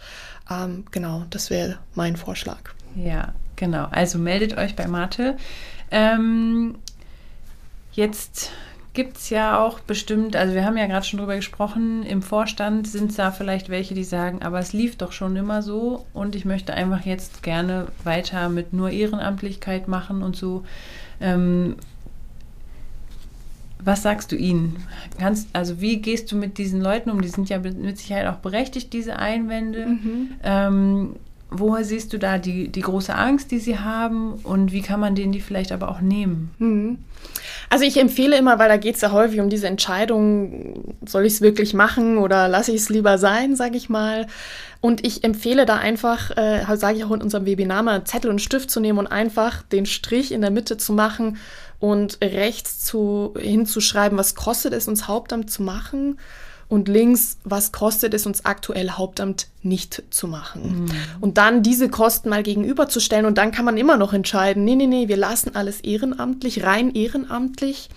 Ähm, 0.49 0.85
genau, 0.91 1.25
das 1.29 1.49
wäre 1.49 1.79
mein 1.93 2.15
Vorschlag. 2.15 2.59
Ja, 2.95 3.33
genau. 3.55 3.87
Also 3.91 4.17
meldet 4.17 4.57
euch 4.57 4.75
bei 4.75 4.87
Mate. 4.87 5.37
Ähm, 5.91 6.75
jetzt 7.99 8.51
gibt 8.93 9.17
es 9.17 9.29
ja 9.29 9.63
auch 9.63 9.79
bestimmt, 9.81 10.35
also 10.35 10.55
wir 10.55 10.65
haben 10.65 10.77
ja 10.77 10.87
gerade 10.87 11.05
schon 11.05 11.19
drüber 11.19 11.35
gesprochen, 11.35 12.03
im 12.03 12.21
Vorstand 12.21 12.87
sind 12.87 13.11
es 13.11 13.17
da 13.17 13.31
vielleicht 13.31 13.69
welche, 13.69 13.93
die 13.93 14.03
sagen, 14.03 14.41
aber 14.41 14.59
es 14.59 14.73
lief 14.73 14.97
doch 14.97 15.11
schon 15.11 15.35
immer 15.35 15.61
so 15.61 16.05
und 16.13 16.35
ich 16.35 16.43
möchte 16.43 16.73
einfach 16.73 17.05
jetzt 17.05 17.43
gerne 17.43 17.87
weiter 18.03 18.49
mit 18.49 18.73
nur 18.73 18.89
Ehrenamtlichkeit 18.89 19.87
machen 19.87 20.23
und 20.23 20.35
so. 20.35 20.63
Ähm, 21.21 21.75
was 23.81 24.01
sagst 24.01 24.31
du 24.31 24.35
ihnen? 24.35 24.77
Kannst, 25.19 25.47
also 25.53 25.79
wie 25.79 25.97
gehst 26.01 26.31
du 26.31 26.35
mit 26.35 26.57
diesen 26.57 26.81
Leuten 26.81 27.09
um? 27.11 27.21
Die 27.21 27.29
sind 27.29 27.49
ja 27.49 27.59
mit 27.59 27.97
Sicherheit 27.97 28.27
auch 28.27 28.37
berechtigt, 28.37 28.91
diese 28.91 29.17
Einwände. 29.17 29.85
Ähm, 30.43 31.15
woher 31.49 31.83
siehst 31.83 32.11
du 32.13 32.19
da 32.19 32.37
die, 32.37 32.67
die 32.67 32.81
große 32.81 33.15
Angst, 33.15 33.51
die 33.51 33.59
sie 33.59 33.79
haben 33.79 34.33
und 34.43 34.71
wie 34.71 34.81
kann 34.81 34.99
man 34.99 35.15
denen 35.15 35.31
die 35.31 35.41
vielleicht 35.41 35.71
aber 35.71 35.89
auch 35.89 36.01
nehmen? 36.01 36.51
Mhm. 36.59 36.97
Also 37.69 37.85
ich 37.85 37.97
empfehle 37.97 38.35
immer, 38.35 38.57
weil 38.57 38.67
da 38.67 38.77
geht 38.77 38.95
es 38.95 39.01
ja 39.01 39.11
häufig 39.11 39.39
um 39.39 39.49
diese 39.49 39.67
Entscheidung, 39.67 40.95
soll 41.05 41.25
ich 41.25 41.33
es 41.33 41.41
wirklich 41.41 41.73
machen 41.75 42.17
oder 42.17 42.47
lasse 42.47 42.71
ich 42.71 42.81
es 42.81 42.89
lieber 42.89 43.19
sein, 43.19 43.55
sage 43.55 43.77
ich 43.77 43.89
mal. 43.89 44.25
Und 44.81 45.05
ich 45.05 45.23
empfehle 45.23 45.65
da 45.65 45.75
einfach, 45.77 46.35
äh, 46.35 46.63
sage 46.77 46.97
ich 46.97 47.03
auch 47.03 47.11
in 47.11 47.21
unserem 47.21 47.45
Webinar, 47.45 47.83
mal 47.83 48.03
Zettel 48.05 48.31
und 48.31 48.41
Stift 48.41 48.71
zu 48.71 48.79
nehmen 48.79 48.97
und 48.97 49.07
einfach 49.07 49.61
den 49.61 49.85
Strich 49.85 50.31
in 50.31 50.41
der 50.41 50.51
Mitte 50.51 50.77
zu 50.77 50.93
machen 50.93 51.37
und 51.79 52.17
rechts 52.21 52.79
zu, 52.79 53.35
hinzuschreiben, 53.37 54.17
was 54.17 54.35
kostet 54.35 54.73
es 54.73 54.87
uns 54.87 55.07
Hauptamt 55.07 55.51
zu 55.51 55.61
machen 55.61 56.17
und 56.69 56.87
links, 56.87 57.37
was 57.43 57.71
kostet 57.71 58.13
es 58.13 58.27
uns 58.27 58.45
aktuell 58.45 58.91
Hauptamt 58.91 59.47
nicht 59.63 60.03
zu 60.11 60.27
machen. 60.27 60.85
Und 61.19 61.37
dann 61.39 61.63
diese 61.63 61.89
Kosten 61.89 62.29
mal 62.29 62.43
gegenüberzustellen 62.43 63.25
und 63.25 63.37
dann 63.39 63.51
kann 63.51 63.65
man 63.65 63.75
immer 63.75 63.97
noch 63.97 64.13
entscheiden, 64.13 64.63
nee, 64.63 64.75
nee, 64.75 64.87
nee, 64.87 65.07
wir 65.07 65.17
lassen 65.17 65.55
alles 65.55 65.81
ehrenamtlich, 65.81 66.63
rein 66.63 66.93
ehrenamtlich. 66.93 67.89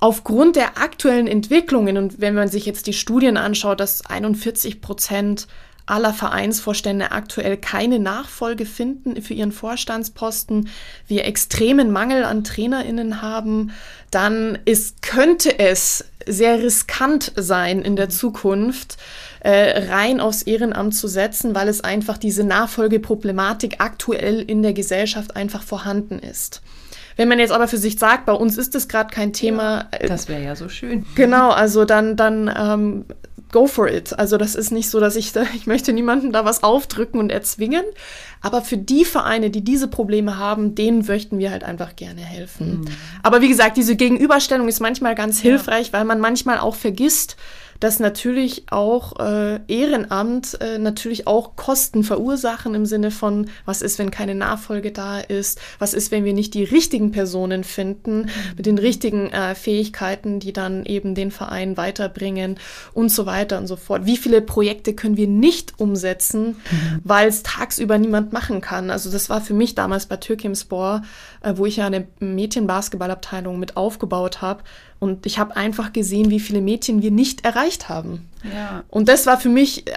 Aufgrund 0.00 0.56
der 0.56 0.76
aktuellen 0.76 1.26
Entwicklungen 1.26 1.96
und 1.96 2.20
wenn 2.20 2.34
man 2.34 2.48
sich 2.48 2.66
jetzt 2.66 2.86
die 2.86 2.92
Studien 2.92 3.38
anschaut, 3.38 3.80
dass 3.80 4.04
41 4.04 4.82
Prozent 4.82 5.46
aller 5.86 6.12
Vereinsvorstände 6.12 7.10
aktuell 7.12 7.56
keine 7.56 7.98
Nachfolge 7.98 8.66
finden 8.66 9.20
für 9.22 9.34
ihren 9.34 9.52
Vorstandsposten, 9.52 10.68
wir 11.08 11.24
extremen 11.24 11.90
Mangel 11.90 12.24
an 12.24 12.44
TrainerInnen 12.44 13.22
haben, 13.22 13.72
dann 14.10 14.58
ist, 14.64 15.02
könnte 15.02 15.58
es 15.58 16.04
sehr 16.26 16.62
riskant 16.62 17.32
sein 17.36 17.82
in 17.82 17.96
der 17.96 18.08
Zukunft, 18.08 18.96
äh, 19.40 19.90
rein 19.90 20.20
aufs 20.20 20.42
Ehrenamt 20.42 20.94
zu 20.94 21.08
setzen, 21.08 21.54
weil 21.54 21.68
es 21.68 21.82
einfach 21.82 22.18
diese 22.18 22.44
Nachfolgeproblematik 22.44 23.76
aktuell 23.78 24.40
in 24.40 24.62
der 24.62 24.72
Gesellschaft 24.72 25.36
einfach 25.36 25.62
vorhanden 25.62 26.18
ist. 26.18 26.62
Wenn 27.16 27.28
man 27.28 27.38
jetzt 27.38 27.52
aber 27.52 27.68
für 27.68 27.76
sich 27.76 27.98
sagt, 27.98 28.26
bei 28.26 28.32
uns 28.32 28.58
ist 28.58 28.74
das 28.74 28.88
gerade 28.88 29.14
kein 29.14 29.32
Thema, 29.32 29.86
äh, 29.92 30.08
Das 30.08 30.28
wäre 30.28 30.42
ja 30.42 30.56
so 30.56 30.68
schön. 30.68 31.06
Genau, 31.14 31.50
also 31.50 31.84
dann, 31.84 32.16
dann 32.16 32.52
ähm, 32.56 33.04
go 33.52 33.66
for 33.66 33.88
it. 33.88 34.18
Also 34.18 34.36
das 34.36 34.54
ist 34.54 34.72
nicht 34.72 34.90
so, 34.90 35.00
dass 35.00 35.16
ich 35.16 35.32
da, 35.32 35.44
ich 35.54 35.66
möchte 35.66 35.92
niemandem 35.92 36.32
da 36.32 36.44
was 36.44 36.62
aufdrücken 36.62 37.20
und 37.20 37.30
erzwingen. 37.30 37.84
Aber 38.40 38.62
für 38.62 38.76
die 38.76 39.04
Vereine, 39.04 39.50
die 39.50 39.62
diese 39.62 39.88
Probleme 39.88 40.38
haben, 40.38 40.74
denen 40.74 41.06
möchten 41.06 41.38
wir 41.38 41.50
halt 41.50 41.64
einfach 41.64 41.96
gerne 41.96 42.20
helfen. 42.20 42.90
Aber 43.22 43.40
wie 43.40 43.48
gesagt, 43.48 43.76
diese 43.76 43.96
Gegenüberstellung 43.96 44.68
ist 44.68 44.80
manchmal 44.80 45.14
ganz 45.14 45.40
hilfreich, 45.40 45.92
weil 45.92 46.04
man 46.04 46.20
manchmal 46.20 46.58
auch 46.58 46.74
vergisst, 46.74 47.36
dass 47.80 48.00
natürlich 48.00 48.64
auch 48.70 49.18
äh, 49.18 49.60
Ehrenamt 49.68 50.58
äh, 50.60 50.78
natürlich 50.78 51.26
auch 51.26 51.56
Kosten 51.56 52.04
verursachen 52.04 52.74
im 52.74 52.86
Sinne 52.86 53.10
von, 53.10 53.48
was 53.64 53.82
ist, 53.82 53.98
wenn 53.98 54.10
keine 54.10 54.34
Nachfolge 54.34 54.92
da 54.92 55.20
ist, 55.20 55.60
was 55.78 55.94
ist, 55.94 56.10
wenn 56.10 56.24
wir 56.24 56.32
nicht 56.32 56.54
die 56.54 56.64
richtigen 56.64 57.10
Personen 57.10 57.64
finden 57.64 58.30
mit 58.56 58.66
den 58.66 58.78
richtigen 58.78 59.30
äh, 59.30 59.54
Fähigkeiten, 59.54 60.40
die 60.40 60.52
dann 60.52 60.84
eben 60.84 61.14
den 61.14 61.30
Verein 61.30 61.76
weiterbringen 61.76 62.58
und 62.92 63.10
so 63.10 63.26
weiter 63.26 63.58
und 63.58 63.66
so 63.66 63.76
fort. 63.76 64.06
Wie 64.06 64.16
viele 64.16 64.40
Projekte 64.40 64.94
können 64.94 65.16
wir 65.16 65.28
nicht 65.28 65.78
umsetzen, 65.78 66.56
weil 67.02 67.28
es 67.28 67.42
tagsüber 67.42 67.98
niemand 67.98 68.32
machen 68.32 68.60
kann? 68.60 68.90
Also 68.90 69.10
das 69.10 69.28
war 69.30 69.40
für 69.40 69.54
mich 69.54 69.74
damals 69.74 70.06
bei 70.06 70.16
Türkimspor, 70.16 71.02
wo 71.56 71.66
ich 71.66 71.76
ja 71.76 71.86
eine 71.86 72.06
Mädchenbasketballabteilung 72.20 73.58
mit 73.58 73.76
aufgebaut 73.76 74.42
habe. 74.42 74.62
Und 74.98 75.26
ich 75.26 75.38
habe 75.38 75.56
einfach 75.56 75.92
gesehen, 75.92 76.30
wie 76.30 76.40
viele 76.40 76.60
Mädchen 76.60 77.02
wir 77.02 77.10
nicht 77.10 77.44
erreicht 77.44 77.88
haben. 77.88 78.28
Ja. 78.54 78.84
Und 78.88 79.08
das 79.08 79.26
war 79.26 79.38
für 79.38 79.48
mich 79.48 79.86
äh, 79.86 79.92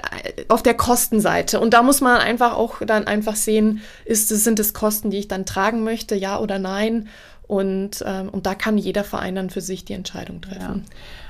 auf 0.50 0.64
der 0.64 0.74
Kostenseite. 0.74 1.60
Und 1.60 1.74
da 1.74 1.82
muss 1.84 2.02
man 2.02 2.18
einfach 2.20 2.56
auch 2.56 2.82
dann 2.86 3.08
einfach 3.08 3.36
sehen, 3.36 3.82
ist 4.06 4.30
sind 4.30 4.60
es 4.60 4.74
Kosten, 4.74 5.10
die 5.10 5.18
ich 5.18 5.28
dann 5.28 5.46
tragen 5.46 5.84
möchte, 5.84 6.16
ja 6.16 6.40
oder 6.40 6.60
nein? 6.60 7.08
Und, 7.48 8.04
ähm, 8.06 8.28
und 8.30 8.46
da 8.46 8.56
kann 8.56 8.78
jeder 8.78 9.06
Verein 9.06 9.36
dann 9.36 9.50
für 9.50 9.62
sich 9.62 9.86
die 9.86 9.94
Entscheidung 9.94 10.42
Ja. 10.44 10.58
treffen. 10.58 10.86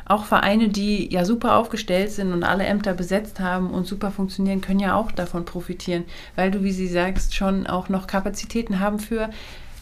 Auch 0.06 0.26
Vereine, 0.26 0.70
die 0.70 1.14
ja 1.14 1.26
super 1.26 1.58
aufgestellt 1.58 2.12
sind 2.12 2.32
und 2.32 2.44
alle 2.44 2.64
Ämter 2.64 2.94
besetzt 2.94 3.40
haben 3.40 3.70
und 3.72 3.86
super 3.86 4.10
funktionieren, 4.10 4.62
können 4.62 4.80
ja 4.80 4.96
auch 4.96 5.12
davon 5.12 5.46
profitieren, 5.46 6.06
weil 6.36 6.50
du, 6.50 6.64
wie 6.64 6.72
sie 6.72 6.88
sagst, 6.88 7.36
schon 7.36 7.68
auch 7.68 7.90
noch 7.90 8.08
Kapazitäten 8.08 8.80
haben 8.80 9.00
für 9.00 9.30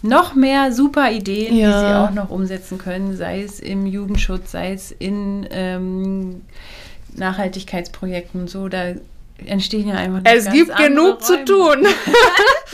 noch 0.08 0.36
mehr 0.36 0.72
super 0.72 1.12
Ideen, 1.12 1.56
Ja. 1.56 1.68
die 1.82 1.88
sie 1.88 1.96
auch 1.96 2.12
noch 2.24 2.30
umsetzen 2.30 2.78
können, 2.78 3.16
sei 3.18 3.42
es 3.44 3.60
im 3.60 3.86
Jugendschutz, 3.86 4.52
sei 4.52 4.74
es 4.74 4.92
in 4.92 5.48
ähm, 5.52 6.42
Nachhaltigkeitsprojekten 7.16 8.42
und 8.42 8.50
so, 8.50 8.68
da 8.68 8.94
entstehen 9.46 9.88
ja 9.90 9.96
einfach 9.96 10.22
Es 10.24 10.50
gibt 10.50 10.76
genug 10.78 11.16
Räume. 11.16 11.20
zu 11.20 11.46
tun. 11.46 11.84
ja. 11.84 11.90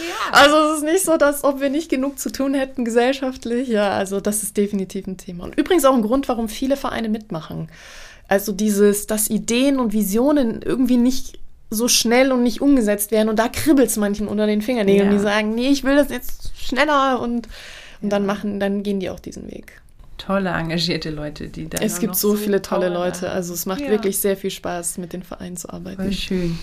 Also 0.32 0.56
es 0.72 0.78
ist 0.78 0.84
nicht 0.84 1.04
so, 1.04 1.18
dass 1.18 1.44
ob 1.44 1.60
wir 1.60 1.70
nicht 1.70 1.90
genug 1.90 2.18
zu 2.20 2.32
tun 2.32 2.54
hätten 2.54 2.86
gesellschaftlich. 2.86 3.68
Ja, 3.68 3.92
also 3.92 4.20
das 4.22 4.44
ist 4.44 4.56
definitiv 4.58 5.06
ein 5.08 5.18
Thema. 5.18 5.44
Und 5.44 5.58
übrigens 5.58 5.84
auch 5.86 5.94
ein 5.96 6.02
Grund, 6.04 6.28
warum 6.30 6.48
viele 6.50 6.78
Vereine 6.78 7.10
mitmachen. 7.10 7.68
Also 8.28 8.52
dieses, 8.54 9.08
dass 9.08 9.30
Ideen 9.30 9.78
und 9.80 9.92
Visionen 9.94 10.62
irgendwie 10.62 10.98
nicht 10.98 11.38
so 11.72 11.88
schnell 11.88 12.32
und 12.32 12.44
nicht 12.44 12.62
umgesetzt 12.62 13.12
werden. 13.12 13.30
Und 13.30 13.40
da 13.40 13.48
kribbelt 13.48 13.88
es 13.88 13.98
manchen 13.98 14.28
unter 14.28 14.46
den 14.46 14.62
Fingernägeln. 14.62 15.10
Ja. 15.10 15.18
Die 15.18 15.24
sagen, 15.24 15.56
nee, 15.56 15.70
ich 15.70 15.84
will 15.84 15.96
das 15.96 16.10
jetzt 16.10 16.52
schneller 16.56 17.20
und, 17.20 17.48
und 18.02 18.04
ja. 18.04 18.10
dann 18.10 18.26
machen, 18.26 18.60
dann 18.60 18.84
gehen 18.84 19.00
die 19.00 19.10
auch 19.10 19.20
diesen 19.20 19.50
Weg. 19.50 19.82
Tolle, 20.18 20.50
engagierte 20.50 21.10
Leute, 21.10 21.48
die 21.48 21.68
da. 21.68 21.80
Es 21.80 22.00
gibt 22.00 22.16
so, 22.16 22.36
viele 22.36 22.62
tolle 22.62 22.90
Leute. 22.90 23.32
Also 23.32 23.54
es 23.54 23.66
macht 23.66 23.82
ja. 23.82 23.90
wirklich 23.90 24.20
sehr 24.20 24.38
viel 24.38 24.52
Spaß, 24.52 25.00
mit 25.00 25.14
den 25.14 25.24
Vereinen 25.24 25.58
zu 25.58 25.70
arbeiten. 25.72 26.04
Voll 26.04 26.14
schön. 26.14 26.60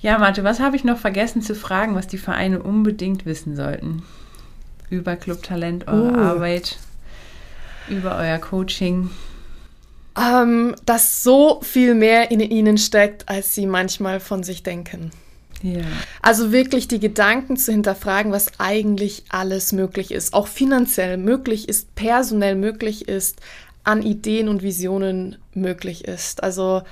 Ja, 0.00 0.18
Marte, 0.18 0.44
was 0.44 0.60
habe 0.60 0.76
ich 0.76 0.84
noch 0.84 0.98
vergessen 0.98 1.42
zu 1.42 1.54
fragen, 1.54 1.94
was 1.94 2.06
die 2.06 2.18
Vereine 2.18 2.62
unbedingt 2.62 3.24
wissen 3.24 3.56
sollten? 3.56 4.02
Über 4.90 5.16
Club 5.16 5.42
Talent, 5.42 5.88
eure 5.88 6.12
uh. 6.12 6.16
Arbeit, 6.16 6.76
über 7.88 8.16
euer 8.18 8.38
Coaching 8.38 9.10
ähm, 10.18 10.74
dass 10.84 11.22
so 11.22 11.60
viel 11.62 11.94
mehr 11.94 12.30
in 12.30 12.40
ihnen 12.40 12.78
steckt, 12.78 13.28
als 13.28 13.54
sie 13.54 13.66
manchmal 13.66 14.20
von 14.20 14.42
sich 14.42 14.62
denken. 14.62 15.10
Ja. 15.62 15.82
Also 16.20 16.52
wirklich 16.52 16.88
die 16.88 16.98
Gedanken 16.98 17.56
zu 17.56 17.72
hinterfragen, 17.72 18.32
was 18.32 18.58
eigentlich 18.58 19.24
alles 19.28 19.72
möglich 19.72 20.10
ist, 20.10 20.34
auch 20.34 20.48
finanziell 20.48 21.16
möglich 21.16 21.68
ist, 21.68 21.94
personell 21.94 22.56
möglich 22.56 23.08
ist, 23.08 23.40
an 23.84 24.02
Ideen 24.02 24.48
und 24.48 24.62
Visionen 24.62 25.36
möglich 25.54 26.04
ist. 26.04 26.42
Also 26.42 26.82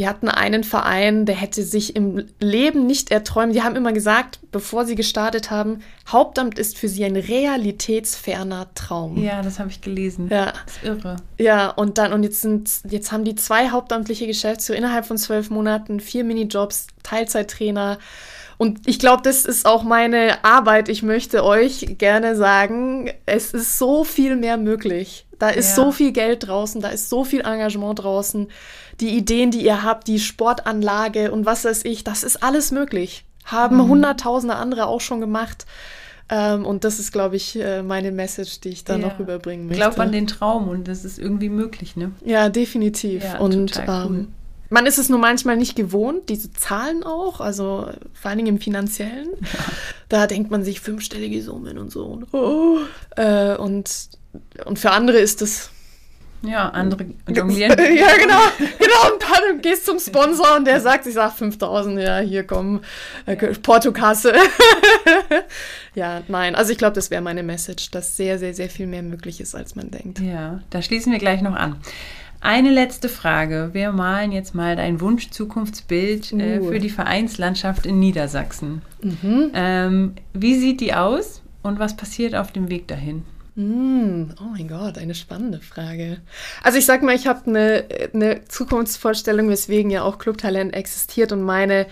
wir 0.00 0.08
hatten 0.08 0.30
einen 0.30 0.64
Verein, 0.64 1.26
der 1.26 1.34
hätte 1.34 1.62
sich 1.62 1.94
im 1.94 2.24
Leben 2.40 2.86
nicht 2.86 3.10
erträumt. 3.10 3.54
Die 3.54 3.62
haben 3.62 3.76
immer 3.76 3.92
gesagt, 3.92 4.38
bevor 4.50 4.86
sie 4.86 4.94
gestartet 4.94 5.50
haben, 5.50 5.80
Hauptamt 6.08 6.58
ist 6.58 6.78
für 6.78 6.88
sie 6.88 7.04
ein 7.04 7.16
realitätsferner 7.16 8.68
Traum. 8.74 9.22
Ja, 9.22 9.42
das 9.42 9.58
habe 9.58 9.68
ich 9.68 9.82
gelesen. 9.82 10.28
Ja. 10.30 10.54
Das 10.64 10.76
ist 10.76 10.84
irre. 10.84 11.16
Ja, 11.38 11.68
und 11.68 11.98
dann, 11.98 12.14
und 12.14 12.22
jetzt 12.22 12.40
sind, 12.40 12.70
jetzt 12.88 13.12
haben 13.12 13.24
die 13.24 13.34
zwei 13.34 13.68
hauptamtliche 13.68 14.26
Geschäftsführer 14.26 14.78
innerhalb 14.78 15.04
von 15.04 15.18
zwölf 15.18 15.50
Monaten, 15.50 16.00
vier 16.00 16.24
Minijobs, 16.24 16.86
Teilzeittrainer. 17.02 17.98
Und 18.56 18.88
ich 18.88 18.98
glaube, 18.98 19.22
das 19.22 19.44
ist 19.44 19.66
auch 19.66 19.82
meine 19.82 20.42
Arbeit. 20.46 20.88
Ich 20.88 21.02
möchte 21.02 21.44
euch 21.44 21.98
gerne 21.98 22.36
sagen, 22.36 23.10
es 23.26 23.52
ist 23.52 23.78
so 23.78 24.04
viel 24.04 24.36
mehr 24.36 24.56
möglich. 24.56 25.26
Da 25.38 25.50
ist 25.50 25.76
ja. 25.76 25.84
so 25.84 25.92
viel 25.92 26.12
Geld 26.12 26.46
draußen, 26.46 26.80
da 26.80 26.88
ist 26.88 27.10
so 27.10 27.22
viel 27.22 27.40
Engagement 27.40 27.98
draußen 27.98 28.48
die 29.00 29.16
Ideen, 29.16 29.50
die 29.50 29.64
ihr 29.64 29.82
habt, 29.82 30.06
die 30.08 30.18
Sportanlage 30.18 31.32
und 31.32 31.46
was 31.46 31.64
weiß 31.64 31.84
ich, 31.84 32.04
das 32.04 32.22
ist 32.22 32.42
alles 32.42 32.70
möglich. 32.70 33.24
Haben 33.44 33.76
mhm. 33.76 33.88
hunderttausende 33.88 34.56
andere 34.56 34.86
auch 34.86 35.00
schon 35.00 35.20
gemacht. 35.20 35.66
Ähm, 36.28 36.64
und 36.64 36.84
das 36.84 37.00
ist, 37.00 37.10
glaube 37.10 37.36
ich, 37.36 37.56
äh, 37.58 37.82
meine 37.82 38.12
Message, 38.12 38.60
die 38.60 38.68
ich 38.68 38.84
da 38.84 38.96
ja. 38.96 39.08
noch 39.08 39.18
rüberbringen 39.18 39.66
möchte. 39.66 39.80
Glaub 39.80 39.98
an 39.98 40.12
den 40.12 40.26
Traum 40.26 40.68
und 40.68 40.86
das 40.86 41.04
ist 41.04 41.18
irgendwie 41.18 41.48
möglich, 41.48 41.96
ne? 41.96 42.12
Ja, 42.24 42.48
definitiv. 42.48 43.24
Ja, 43.24 43.38
und 43.40 43.76
cool. 43.76 43.84
ähm, 43.88 44.28
man 44.68 44.86
ist 44.86 44.98
es 44.98 45.08
nur 45.08 45.18
manchmal 45.18 45.56
nicht 45.56 45.74
gewohnt, 45.74 46.28
diese 46.28 46.52
Zahlen 46.52 47.02
auch, 47.02 47.40
also 47.40 47.88
vor 48.12 48.28
allen 48.28 48.38
Dingen 48.38 48.56
im 48.56 48.60
Finanziellen. 48.60 49.30
Ja. 49.40 49.58
Da 50.08 50.26
denkt 50.26 50.50
man 50.50 50.62
sich 50.62 50.80
fünfstellige 50.80 51.42
Summen 51.42 51.78
und 51.78 51.90
so. 51.90 52.04
Und, 52.04 52.32
oh. 52.32 52.78
äh, 53.16 53.56
und, 53.56 54.10
und 54.64 54.78
für 54.78 54.92
andere 54.92 55.18
ist 55.18 55.40
das 55.40 55.70
ja, 56.42 56.68
andere 56.70 57.06
jonglieren. 57.28 57.78
ja, 57.78 58.16
genau. 58.16 58.40
Genau, 58.78 59.12
und 59.12 59.22
dann 59.22 59.60
gehst 59.62 59.86
zum 59.86 59.98
Sponsor 59.98 60.56
und 60.56 60.66
der 60.66 60.80
sagt, 60.80 61.06
ich 61.06 61.14
sag 61.14 61.32
5000, 61.32 62.00
ja, 62.00 62.18
hier 62.20 62.44
komm, 62.44 62.80
äh, 63.26 63.36
Portokasse. 63.36 64.32
ja, 65.94 66.22
nein, 66.28 66.54
also 66.54 66.72
ich 66.72 66.78
glaube, 66.78 66.94
das 66.94 67.10
wäre 67.10 67.22
meine 67.22 67.42
Message, 67.42 67.90
dass 67.90 68.16
sehr, 68.16 68.38
sehr, 68.38 68.54
sehr 68.54 68.70
viel 68.70 68.86
mehr 68.86 69.02
möglich 69.02 69.40
ist, 69.40 69.54
als 69.54 69.76
man 69.76 69.90
denkt. 69.90 70.20
Ja, 70.20 70.60
da 70.70 70.80
schließen 70.80 71.12
wir 71.12 71.18
gleich 71.18 71.42
noch 71.42 71.54
an. 71.54 71.76
Eine 72.42 72.70
letzte 72.70 73.10
Frage. 73.10 73.70
Wir 73.72 73.92
malen 73.92 74.32
jetzt 74.32 74.54
mal 74.54 74.74
dein 74.74 75.02
Wunsch-Zukunftsbild 75.02 76.32
äh, 76.32 76.58
uh. 76.60 76.68
für 76.68 76.78
die 76.78 76.88
Vereinslandschaft 76.88 77.84
in 77.84 77.98
Niedersachsen. 77.98 78.80
Mhm. 79.02 79.50
Ähm, 79.52 80.12
wie 80.32 80.58
sieht 80.58 80.80
die 80.80 80.94
aus 80.94 81.42
und 81.62 81.78
was 81.78 81.96
passiert 81.96 82.34
auf 82.34 82.50
dem 82.50 82.70
Weg 82.70 82.88
dahin? 82.88 83.24
Mm, 83.54 84.30
oh 84.40 84.50
mein 84.52 84.68
Gott, 84.68 84.98
eine 84.98 85.14
spannende 85.14 85.60
Frage. 85.60 86.20
Also 86.62 86.78
ich 86.78 86.86
sag 86.86 87.02
mal, 87.02 87.14
ich 87.14 87.26
habe 87.26 87.46
eine, 87.46 87.84
eine 88.14 88.44
Zukunftsvorstellung, 88.46 89.48
weswegen 89.48 89.90
ja 89.90 90.02
auch 90.02 90.18
Clubtalent 90.18 90.74
existiert 90.74 91.32
und 91.32 91.42
meine 91.42 91.86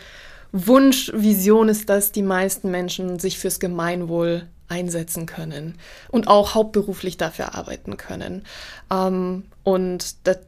Wunschvision 0.53 1.68
ist, 1.68 1.88
dass 1.88 2.12
die 2.12 2.23
meisten 2.23 2.71
Menschen 2.71 3.18
sich 3.18 3.38
fürs 3.38 3.61
Gemeinwohl 3.61 4.49
einsetzen 4.68 5.27
können 5.27 5.79
und 6.11 6.29
auch 6.29 6.55
hauptberuflich 6.55 7.16
dafür 7.16 7.55
arbeiten 7.55 7.97
können. 7.97 8.44
Ähm, 8.90 9.44
und 9.64 10.27
das, 10.27 10.38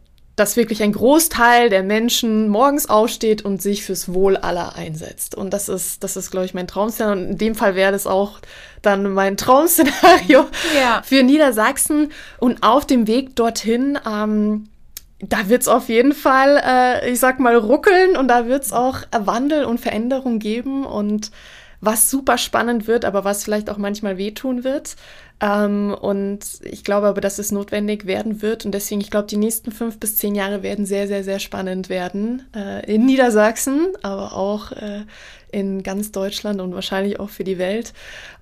dass 0.40 0.56
wirklich 0.56 0.82
ein 0.82 0.92
Großteil 0.92 1.68
der 1.68 1.82
Menschen 1.82 2.48
morgens 2.48 2.88
aufsteht 2.88 3.44
und 3.44 3.60
sich 3.60 3.84
fürs 3.84 4.14
Wohl 4.14 4.38
aller 4.38 4.74
einsetzt. 4.74 5.34
Und 5.34 5.50
das 5.52 5.68
ist, 5.68 6.02
das 6.02 6.16
ist, 6.16 6.30
glaube 6.30 6.46
ich, 6.46 6.54
mein 6.54 6.66
Traum-Szenario. 6.66 7.24
Und 7.24 7.30
in 7.32 7.36
dem 7.36 7.54
Fall 7.54 7.74
wäre 7.74 7.92
das 7.92 8.06
auch 8.06 8.38
dann 8.80 9.12
mein 9.12 9.36
Traum-Szenario 9.36 10.46
ja. 10.80 11.02
für 11.04 11.22
Niedersachsen. 11.22 12.10
Und 12.38 12.62
auf 12.62 12.86
dem 12.86 13.06
Weg 13.06 13.36
dorthin, 13.36 13.98
ähm, 14.10 14.70
da 15.18 15.50
wird 15.50 15.60
es 15.60 15.68
auf 15.68 15.90
jeden 15.90 16.14
Fall, 16.14 16.58
äh, 16.64 17.10
ich 17.10 17.20
sag 17.20 17.38
mal, 17.38 17.54
ruckeln 17.54 18.16
und 18.16 18.28
da 18.28 18.46
wird 18.46 18.64
es 18.64 18.72
auch 18.72 19.00
Wandel 19.12 19.66
und 19.66 19.78
Veränderung 19.78 20.38
geben 20.38 20.86
und 20.86 21.32
was 21.80 22.10
super 22.10 22.38
spannend 22.38 22.86
wird, 22.86 23.04
aber 23.04 23.24
was 23.24 23.44
vielleicht 23.44 23.70
auch 23.70 23.78
manchmal 23.78 24.18
wehtun 24.18 24.64
wird. 24.64 24.96
Ähm, 25.40 25.96
und 25.98 26.40
ich 26.62 26.84
glaube 26.84 27.06
aber, 27.06 27.20
dass 27.20 27.38
es 27.38 27.52
notwendig 27.52 28.06
werden 28.06 28.42
wird. 28.42 28.66
Und 28.66 28.72
deswegen, 28.72 29.00
ich 29.00 29.10
glaube, 29.10 29.28
die 29.28 29.38
nächsten 29.38 29.72
fünf 29.72 29.98
bis 29.98 30.16
zehn 30.16 30.34
Jahre 30.34 30.62
werden 30.62 30.84
sehr, 30.84 31.08
sehr, 31.08 31.24
sehr 31.24 31.38
spannend 31.38 31.88
werden. 31.88 32.42
Äh, 32.54 32.92
in 32.92 33.06
Niedersachsen, 33.06 33.88
aber 34.02 34.34
auch 34.34 34.72
äh, 34.72 35.04
in 35.50 35.82
ganz 35.82 36.12
Deutschland 36.12 36.60
und 36.60 36.74
wahrscheinlich 36.74 37.18
auch 37.18 37.30
für 37.30 37.44
die 37.44 37.58
Welt. 37.58 37.94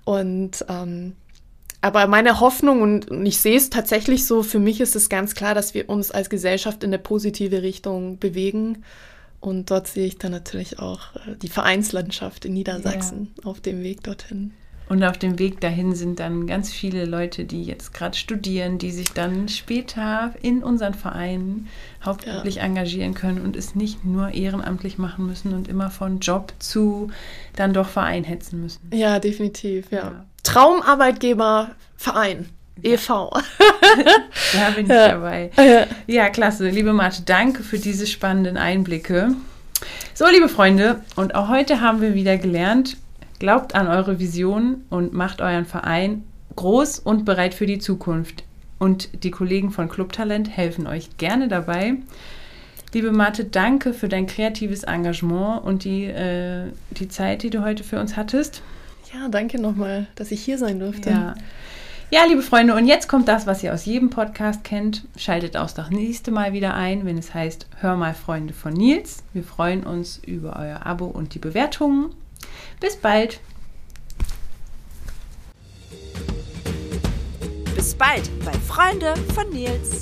Und 0.03 0.65
ähm, 0.67 1.13
aber 1.81 2.07
meine 2.07 2.41
Hoffnung, 2.41 2.81
und, 2.81 3.09
und 3.09 3.25
ich 3.25 3.39
sehe 3.39 3.55
es 3.55 3.69
tatsächlich 3.69 4.25
so, 4.25 4.43
für 4.43 4.59
mich 4.59 4.81
ist 4.81 4.97
es 4.97 5.07
ganz 5.07 5.33
klar, 5.33 5.55
dass 5.55 5.73
wir 5.73 5.87
uns 5.87 6.11
als 6.11 6.29
Gesellschaft 6.29 6.83
in 6.83 6.89
eine 6.89 6.99
positive 6.99 7.61
Richtung 7.61 8.19
bewegen. 8.19 8.83
Und 9.39 9.71
dort 9.71 9.87
sehe 9.87 10.05
ich 10.05 10.17
dann 10.17 10.31
natürlich 10.31 10.79
auch 10.79 11.15
äh, 11.15 11.35
die 11.41 11.47
Vereinslandschaft 11.47 12.45
in 12.45 12.53
Niedersachsen 12.53 13.33
ja. 13.37 13.45
auf 13.45 13.61
dem 13.61 13.81
Weg 13.81 14.03
dorthin. 14.03 14.53
Und 14.89 15.03
auf 15.03 15.19
dem 15.19 15.37
Weg 15.37 15.61
dahin 15.61 15.93
sind 15.93 16.19
dann 16.19 16.47
ganz 16.47 16.71
viele 16.71 17.05
Leute, 17.05 17.45
die 17.45 17.63
jetzt 17.63 17.93
gerade 17.93 18.17
studieren, 18.17 18.79
die 18.79 18.89
sich 18.89 19.11
dann 19.11 19.47
später 19.47 20.33
in 20.41 20.63
unseren 20.63 20.95
Vereinen 20.95 21.67
hauptsächlich 22.03 22.55
ja. 22.55 22.63
engagieren 22.63 23.13
können 23.13 23.41
und 23.41 23.55
es 23.55 23.75
nicht 23.75 24.03
nur 24.03 24.31
ehrenamtlich 24.31 24.97
machen 24.97 25.27
müssen 25.27 25.53
und 25.53 25.67
immer 25.67 25.91
von 25.91 26.19
Job 26.19 26.53
zu 26.57 27.11
dann 27.55 27.71
doch 27.71 27.87
Verein 27.87 28.23
hetzen 28.23 28.61
müssen. 28.61 28.89
Ja, 28.91 29.19
definitiv, 29.19 29.91
ja. 29.91 29.99
ja. 29.99 30.25
Traumarbeitgeber, 30.41 31.69
Verein. 31.95 32.49
e.V. 32.83 33.31
da 34.53 34.69
bin 34.75 34.85
ich 34.85 34.91
ja. 34.91 35.09
dabei. 35.09 35.51
Ja. 36.07 36.29
klasse. 36.29 36.69
Liebe 36.69 36.93
Marte, 36.93 37.23
danke 37.25 37.63
für 37.63 37.79
diese 37.79 38.07
spannenden 38.07 38.57
Einblicke. 38.57 39.35
So, 40.13 40.25
liebe 40.27 40.49
Freunde, 40.49 41.01
und 41.15 41.35
auch 41.35 41.47
heute 41.47 41.81
haben 41.81 42.01
wir 42.01 42.13
wieder 42.13 42.37
gelernt, 42.37 42.97
Glaubt 43.39 43.73
an 43.73 43.87
eure 43.87 44.19
Vision 44.19 44.83
und 44.89 45.13
macht 45.13 45.39
euren 45.41 45.65
Verein 45.65 46.23
groß 46.57 46.99
und 46.99 47.23
bereit 47.23 47.53
für 47.53 47.65
die 47.65 47.79
Zukunft. 47.79 48.43
Und 48.79 49.23
die 49.23 49.31
Kollegen 49.31 49.71
von 49.71 49.87
Clubtalent 49.87 50.49
helfen 50.49 50.87
euch 50.87 51.17
gerne 51.17 51.47
dabei. 51.47 51.95
Liebe 52.93 53.13
Marte, 53.13 53.45
danke 53.45 53.93
für 53.93 54.09
dein 54.09 54.27
kreatives 54.27 54.83
Engagement 54.83 55.63
und 55.63 55.85
die, 55.85 56.05
äh, 56.05 56.65
die 56.91 57.07
Zeit, 57.07 57.43
die 57.43 57.49
du 57.49 57.63
heute 57.63 57.83
für 57.85 57.99
uns 57.99 58.17
hattest. 58.17 58.61
Ja, 59.13 59.29
danke 59.29 59.59
nochmal, 59.59 60.07
dass 60.15 60.31
ich 60.31 60.41
hier 60.41 60.57
sein 60.57 60.79
durfte. 60.79 61.09
Ja. 61.09 61.35
Ja, 62.11 62.25
liebe 62.25 62.41
Freunde, 62.41 62.73
und 62.73 62.87
jetzt 62.87 63.07
kommt 63.07 63.27
das, 63.27 63.45
was 63.45 63.61
ihr 63.61 63.71
aus 63.73 63.85
jedem 63.85 64.09
Podcast 64.09 64.63
kennt. 64.63 65.05
Schaltet 65.15 65.55
auch 65.55 65.69
das 65.69 65.91
nächste 65.91 66.31
Mal 66.31 66.53
wieder 66.53 66.73
ein, 66.73 67.05
wenn 67.05 67.19
es 67.19 67.33
heißt 67.35 67.67
Hör 67.81 67.95
mal 67.97 68.15
Freunde 68.15 68.53
von 68.53 68.73
Nils. 68.73 69.23
Wir 69.31 69.43
freuen 69.43 69.83
uns 69.83 70.17
über 70.25 70.57
euer 70.57 70.85
Abo 70.85 71.05
und 71.05 71.35
die 71.35 71.39
Bewertungen. 71.39 72.15
Bis 72.79 72.97
bald. 72.97 73.39
Bis 77.75 77.93
bald 77.93 78.29
bei 78.43 78.53
Freunde 78.53 79.13
von 79.35 79.47
Nils. 79.51 80.01